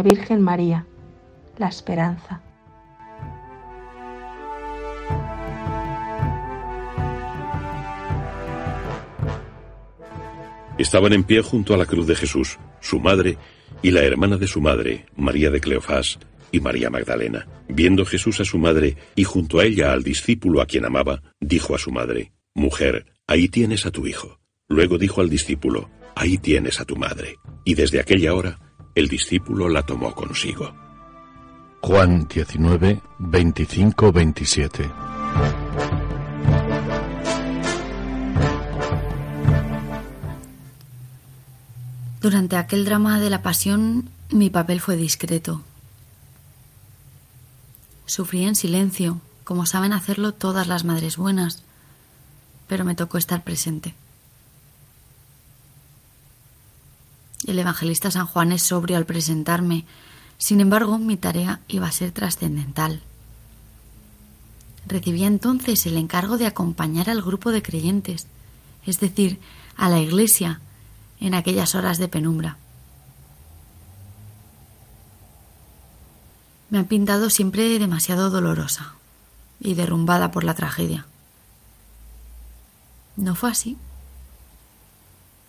La 0.00 0.04
Virgen 0.04 0.40
María, 0.40 0.86
la 1.58 1.68
esperanza. 1.68 2.40
Estaban 10.78 11.12
en 11.12 11.24
pie 11.24 11.42
junto 11.42 11.74
a 11.74 11.76
la 11.76 11.84
cruz 11.84 12.06
de 12.06 12.14
Jesús, 12.16 12.58
su 12.80 12.98
madre 12.98 13.36
y 13.82 13.90
la 13.90 14.00
hermana 14.00 14.38
de 14.38 14.46
su 14.46 14.62
madre, 14.62 15.04
María 15.16 15.50
de 15.50 15.60
Cleofás 15.60 16.18
y 16.50 16.60
María 16.60 16.88
Magdalena. 16.88 17.46
Viendo 17.68 18.06
Jesús 18.06 18.40
a 18.40 18.46
su 18.46 18.56
madre 18.56 18.96
y 19.14 19.24
junto 19.24 19.60
a 19.60 19.66
ella 19.66 19.92
al 19.92 20.02
discípulo 20.02 20.62
a 20.62 20.66
quien 20.66 20.86
amaba, 20.86 21.20
dijo 21.40 21.74
a 21.74 21.78
su 21.78 21.92
madre, 21.92 22.32
Mujer, 22.54 23.04
ahí 23.26 23.50
tienes 23.50 23.84
a 23.84 23.90
tu 23.90 24.06
hijo. 24.06 24.40
Luego 24.66 24.96
dijo 24.96 25.20
al 25.20 25.28
discípulo, 25.28 25.90
Ahí 26.14 26.38
tienes 26.38 26.80
a 26.80 26.86
tu 26.86 26.96
madre. 26.96 27.36
Y 27.66 27.74
desde 27.74 28.00
aquella 28.00 28.32
hora, 28.32 28.69
el 29.00 29.08
discípulo 29.08 29.70
la 29.70 29.82
tomó 29.82 30.14
consigo. 30.14 30.74
Juan 31.80 32.28
19, 32.28 33.00
25, 33.18 34.12
27. 34.12 34.90
Durante 42.20 42.56
aquel 42.56 42.84
drama 42.84 43.18
de 43.18 43.30
la 43.30 43.40
pasión, 43.40 44.10
mi 44.30 44.50
papel 44.50 44.82
fue 44.82 44.96
discreto. 44.96 45.62
Sufrí 48.04 48.44
en 48.44 48.54
silencio, 48.54 49.22
como 49.44 49.64
saben 49.64 49.94
hacerlo 49.94 50.32
todas 50.32 50.68
las 50.68 50.84
madres 50.84 51.16
buenas, 51.16 51.62
pero 52.68 52.84
me 52.84 52.94
tocó 52.94 53.16
estar 53.16 53.42
presente. 53.44 53.94
El 57.46 57.58
evangelista 57.58 58.10
San 58.10 58.26
Juan 58.26 58.52
es 58.52 58.62
sobrio 58.62 58.96
al 58.96 59.06
presentarme, 59.06 59.86
sin 60.38 60.60
embargo 60.60 60.98
mi 60.98 61.16
tarea 61.16 61.60
iba 61.68 61.86
a 61.86 61.92
ser 61.92 62.12
trascendental. 62.12 63.02
Recibí 64.86 65.24
entonces 65.24 65.86
el 65.86 65.96
encargo 65.96 66.36
de 66.36 66.46
acompañar 66.46 67.10
al 67.10 67.22
grupo 67.22 67.52
de 67.52 67.62
creyentes, 67.62 68.26
es 68.86 69.00
decir, 69.00 69.40
a 69.76 69.88
la 69.88 70.00
iglesia, 70.00 70.60
en 71.20 71.34
aquellas 71.34 71.74
horas 71.74 71.98
de 71.98 72.08
penumbra. 72.08 72.56
Me 76.70 76.78
han 76.78 76.86
pintado 76.86 77.30
siempre 77.30 77.78
demasiado 77.78 78.30
dolorosa 78.30 78.94
y 79.60 79.74
derrumbada 79.74 80.30
por 80.30 80.44
la 80.44 80.54
tragedia. 80.54 81.06
No 83.16 83.34
fue 83.34 83.50
así. 83.50 83.76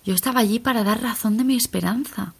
Yo 0.04 0.16
estaba 0.16 0.39
allí 0.39 0.60
para 0.60 0.84
dar 0.84 1.02
razón 1.02 1.38
de 1.38 1.43
mi 1.43 1.56
esperanza. 1.56 2.34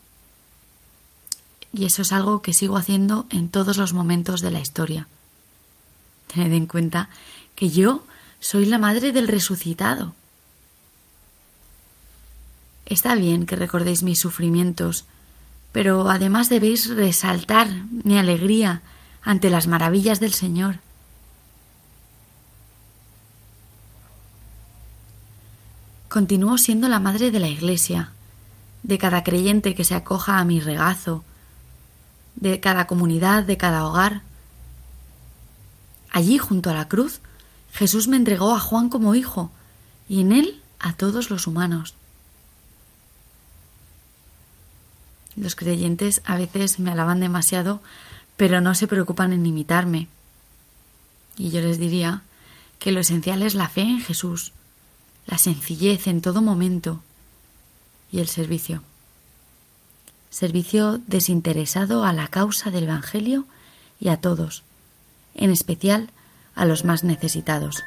Y 1.74 1.86
eso 1.86 2.02
es 2.02 2.12
algo 2.12 2.42
que 2.42 2.54
sigo 2.54 2.78
haciendo 2.78 3.26
en 3.30 3.50
todos 3.50 3.78
los 3.78 3.94
momentos 3.94 4.42
de 4.42 4.52
la 4.52 4.60
historia. 4.60 5.08
Tened 6.28 6.54
en 6.54 6.66
cuenta 6.66 7.10
que 7.56 7.70
yo 7.70 8.04
soy 8.40 8.66
la 8.66 8.78
madre 8.78 9.12
del 9.12 9.28
resucitado. 9.28 10.16
Está 12.86 13.16
bien 13.16 13.46
que 13.46 13.56
recordéis 13.56 14.04
mis 14.04 14.20
sufrimientos, 14.20 15.06
pero 15.72 16.10
además 16.10 16.50
debéis 16.50 16.90
resaltar 16.90 17.70
mi 18.04 18.18
alegría 18.18 18.82
ante 19.22 19.50
las 19.50 19.68
maravillas 19.68 20.20
del 20.20 20.34
Señor. 20.34 20.80
Continúo 26.12 26.58
siendo 26.58 26.90
la 26.90 27.00
madre 27.00 27.32
de 27.32 27.40
la 27.40 27.48
Iglesia, 27.48 28.12
de 28.84 28.98
cada 28.98 29.24
creyente 29.24 29.76
que 29.76 29.86
se 29.86 29.96
acoja 29.96 30.40
a 30.40 30.44
mi 30.44 30.60
regazo, 30.60 31.24
de 32.36 32.60
cada 32.60 32.86
comunidad, 32.86 33.46
de 33.46 33.56
cada 33.56 33.86
hogar. 33.86 34.22
Allí, 36.12 36.38
junto 36.38 36.70
a 36.70 36.74
la 36.74 36.90
cruz, 36.90 37.22
Jesús 37.72 38.10
me 38.10 38.18
entregó 38.18 38.54
a 38.54 38.60
Juan 38.60 38.90
como 38.90 39.16
hijo, 39.16 39.52
y 40.10 40.20
en 40.20 40.34
él 40.34 40.62
a 40.80 40.92
todos 40.92 41.30
los 41.30 41.48
humanos. 41.48 41.94
Los 45.38 45.56
creyentes 45.56 46.22
a 46.26 46.36
veces 46.36 46.78
me 46.78 46.92
alaban 46.92 47.22
demasiado, 47.22 47.82
pero 48.36 48.60
no 48.60 48.76
se 48.76 48.88
preocupan 48.88 49.32
en 49.32 49.46
imitarme. 49.46 50.10
Y 51.38 51.52
yo 51.52 51.62
les 51.62 51.80
diría 51.80 52.24
que 52.80 52.92
lo 52.92 53.00
esencial 53.00 53.44
es 53.44 53.56
la 53.56 53.70
fe 53.70 53.84
en 53.84 54.02
Jesús, 54.02 54.52
la 55.26 55.38
sencillez 55.38 56.08
en 56.08 56.22
todo 56.22 56.42
momento 56.42 57.02
y 58.12 58.20
el 58.20 58.28
servicio. 58.28 58.84
Servicio 60.30 61.00
desinteresado 61.08 62.04
a 62.06 62.14
la 62.14 62.28
causa 62.28 62.72
del 62.72 62.86
Evangelio 62.86 63.46
y 64.00 64.10
a 64.10 64.18
todos, 64.18 64.64
en 65.36 65.52
especial 65.52 66.10
a 66.56 66.66
los 66.66 66.86
más 66.86 67.04
necesitados. 67.04 67.84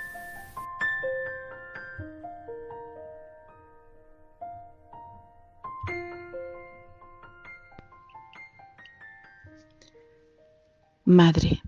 Madre, 11.06 11.62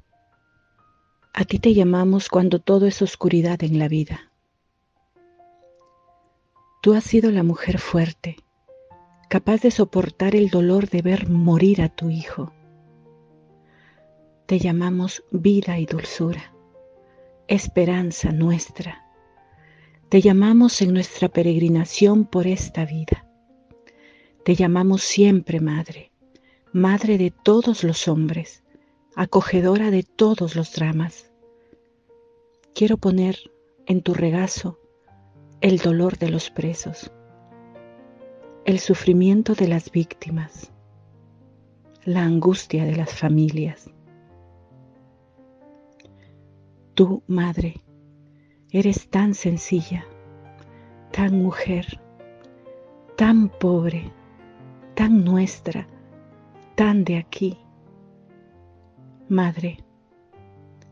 a 1.35 1.45
ti 1.45 1.59
te 1.59 1.75
llamamos 1.75 2.31
cuando 2.31 2.59
todo 2.59 2.87
es 2.87 3.03
oscuridad 3.03 3.63
en 3.63 3.79
la 3.79 3.87
vida. 3.87 4.31
Tú 6.87 6.95
has 6.95 7.03
sido 7.03 7.33
la 7.33 7.43
mujer 7.43 7.81
fuerte, 7.81 8.37
capaz 9.29 9.61
de 9.61 9.73
soportar 9.73 10.37
el 10.37 10.51
dolor 10.51 10.89
de 10.89 11.03
ver 11.03 11.29
morir 11.29 11.83
a 11.83 11.89
tu 11.89 12.11
hijo. 12.11 12.53
Te 14.47 14.61
llamamos 14.61 15.25
vida 15.33 15.81
y 15.81 15.87
dulzura, 15.87 16.55
esperanza 17.49 18.31
nuestra. 18.31 19.05
Te 20.11 20.21
llamamos 20.21 20.81
en 20.81 20.95
nuestra 20.95 21.29
peregrinación 21.29 22.25
por 22.25 22.47
esta 22.47 22.85
vida. 22.85 23.27
Te 24.45 24.55
llamamos 24.55 25.03
siempre 25.03 25.59
Madre, 25.59 26.13
Madre 26.73 27.19
de 27.19 27.33
todos 27.33 27.83
los 27.83 28.07
hombres 28.07 28.63
acogedora 29.17 29.91
de 29.91 30.05
todos 30.05 30.55
los 30.55 30.73
dramas. 30.73 31.33
Quiero 32.77 32.97
poner 32.97 33.51
en 33.87 34.03
tu 34.03 34.15
regazo 34.15 34.79
el 35.61 35.79
dolor 35.79 36.19
de 36.19 36.31
los 36.31 36.51
presos, 36.51 37.13
el 38.65 38.79
sufrimiento 38.79 39.55
de 39.55 39.69
las 39.69 39.91
víctimas, 39.91 40.73
la 42.05 42.25
angustia 42.25 42.85
de 42.85 42.97
las 42.97 43.15
familias. 43.15 43.91
Tú, 46.95 47.23
Madre, 47.27 47.83
eres 48.71 49.09
tan 49.09 49.35
sencilla, 49.35 50.07
tan 51.13 51.43
mujer, 51.43 52.01
tan 53.17 53.49
pobre, 53.49 54.13
tan 54.95 55.25
nuestra, 55.25 55.87
tan 56.75 57.05
de 57.05 57.19
aquí 57.19 57.59
Madre, 59.29 59.79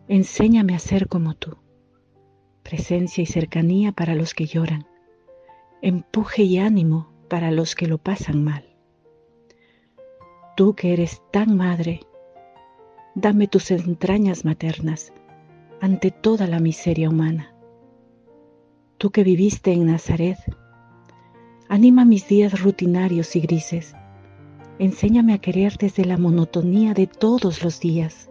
enséñame 0.09 0.75
a 0.75 0.81
ser 0.81 1.07
como 1.07 1.35
tú, 1.35 1.57
presencia 2.65 3.23
y 3.23 3.27
cercanía 3.27 3.93
para 3.93 4.17
los 4.17 4.35
que 4.35 4.47
lloran, 4.47 4.89
empuje 5.83 6.43
y 6.43 6.59
ánimo 6.59 7.13
para 7.29 7.53
los 7.53 7.77
que 7.77 7.87
lo 7.87 7.99
pasan 7.99 8.43
mal. 8.43 8.65
Tú 10.57 10.75
que 10.75 10.93
eres 10.93 11.23
tan 11.31 11.57
madre, 11.57 12.01
dame 13.15 13.47
tus 13.47 13.71
entrañas 13.71 14.45
maternas 14.45 15.13
ante 15.81 16.11
toda 16.11 16.49
la 16.49 16.59
miseria 16.59 17.09
humana. 17.09 17.55
Tú 18.99 19.11
que 19.11 19.23
viviste 19.23 19.73
en 19.73 19.87
Nazaret, 19.87 20.39
anima 21.69 22.05
mis 22.05 22.27
días 22.27 22.61
rutinarios 22.61 23.37
y 23.37 23.41
grises 23.41 23.95
Enséñame 24.79 25.35
a 25.35 25.39
querer 25.39 25.77
desde 25.79 26.05
la 26.05 26.19
monotonía 26.19 26.95
de 26.95 27.07
todos 27.07 27.63
los 27.63 27.79
días. 27.79 28.29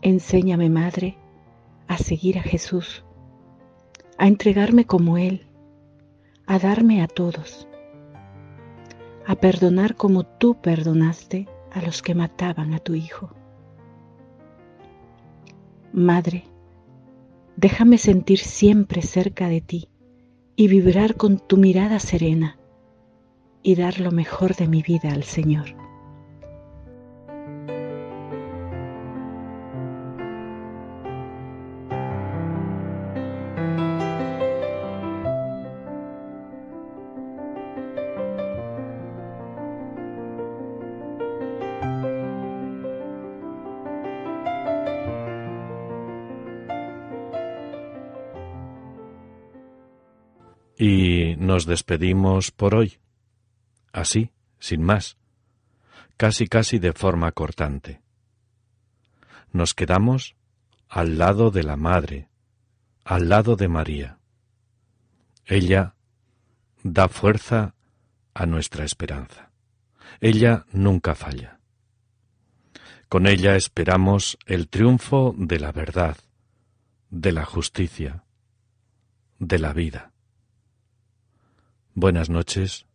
Enséñame, 0.00 0.70
Madre, 0.70 1.18
a 1.92 1.98
seguir 1.98 2.38
a 2.38 2.42
Jesús, 2.42 3.04
a 4.16 4.26
entregarme 4.26 4.86
como 4.86 5.18
Él, 5.18 5.46
a 6.46 6.58
darme 6.58 7.02
a 7.02 7.06
todos, 7.06 7.68
a 9.26 9.34
perdonar 9.34 9.94
como 9.94 10.24
tú 10.24 10.58
perdonaste 10.62 11.48
a 11.70 11.82
los 11.82 12.00
que 12.00 12.14
mataban 12.14 12.72
a 12.72 12.78
tu 12.78 12.94
Hijo. 12.94 13.34
Madre, 15.92 16.44
déjame 17.56 17.98
sentir 17.98 18.38
siempre 18.38 19.02
cerca 19.02 19.50
de 19.50 19.60
ti 19.60 19.90
y 20.56 20.68
vibrar 20.68 21.16
con 21.16 21.38
tu 21.46 21.58
mirada 21.58 21.98
serena 21.98 22.58
y 23.62 23.74
dar 23.74 24.00
lo 24.00 24.12
mejor 24.12 24.56
de 24.56 24.66
mi 24.66 24.80
vida 24.80 25.12
al 25.12 25.24
Señor. 25.24 25.76
Nos 51.52 51.66
despedimos 51.66 52.50
por 52.50 52.74
hoy 52.74 52.98
así, 53.92 54.30
sin 54.58 54.82
más, 54.82 55.18
casi 56.16 56.46
casi 56.46 56.78
de 56.78 56.94
forma 56.94 57.30
cortante. 57.32 58.00
Nos 59.52 59.74
quedamos 59.74 60.34
al 60.88 61.18
lado 61.18 61.50
de 61.50 61.62
la 61.62 61.76
Madre, 61.76 62.30
al 63.04 63.28
lado 63.28 63.56
de 63.56 63.68
María. 63.68 64.18
Ella 65.44 65.94
da 66.82 67.08
fuerza 67.08 67.74
a 68.32 68.46
nuestra 68.46 68.86
esperanza. 68.86 69.50
Ella 70.22 70.64
nunca 70.72 71.14
falla. 71.14 71.60
Con 73.10 73.26
ella 73.26 73.56
esperamos 73.56 74.38
el 74.46 74.70
triunfo 74.70 75.34
de 75.36 75.60
la 75.60 75.70
verdad, 75.70 76.16
de 77.10 77.30
la 77.32 77.44
justicia, 77.44 78.24
de 79.38 79.58
la 79.58 79.74
vida. 79.74 80.11
Buenas 81.94 82.30
noches 82.30 82.86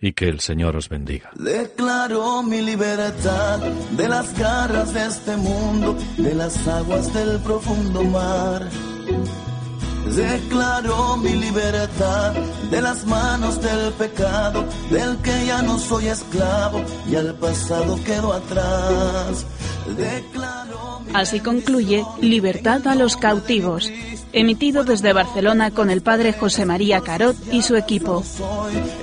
y 0.00 0.12
que 0.12 0.28
el 0.28 0.40
Señor 0.40 0.76
os 0.76 0.88
bendiga. 0.88 1.30
Declaro 1.34 2.42
mi 2.42 2.60
libertad 2.60 3.58
de 3.92 4.08
las 4.08 4.38
garras 4.38 4.92
de 4.92 5.06
este 5.06 5.36
mundo, 5.36 5.96
de 6.18 6.34
las 6.34 6.68
aguas 6.68 7.12
del 7.14 7.40
profundo 7.40 8.04
mar. 8.04 8.68
Declaro 10.04 11.16
mi 11.16 11.32
libertad 11.32 12.32
de 12.70 12.80
las 12.82 13.06
manos 13.06 13.60
del 13.60 13.92
pecado, 13.94 14.64
del 14.90 15.16
que 15.18 15.46
ya 15.46 15.62
no 15.62 15.78
soy 15.78 16.08
esclavo 16.08 16.82
y 17.10 17.16
al 17.16 17.34
pasado 17.34 17.98
quedo 18.04 18.32
atrás. 18.32 19.46
Así 21.14 21.40
concluye 21.40 22.04
Libertad 22.20 22.86
a 22.86 22.94
los 22.94 23.16
cautivos, 23.16 23.90
emitido 24.32 24.84
desde 24.84 25.12
Barcelona 25.12 25.70
con 25.70 25.90
el 25.90 26.02
padre 26.02 26.32
José 26.32 26.66
María 26.66 27.00
Carot 27.00 27.36
y 27.52 27.62
su 27.62 27.76
equipo. 27.76 28.22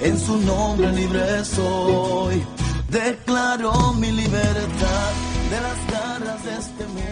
En 0.01 0.19
su 0.19 0.37
nombre 0.37 0.91
libre 0.91 1.45
soy. 1.45 2.43
Declaro 2.89 3.93
mi 3.93 4.11
libertad 4.11 5.11
de 5.49 5.61
las 5.61 5.79
garras 5.91 6.43
de 6.43 6.51
este 6.57 6.85
mundo, 6.87 7.10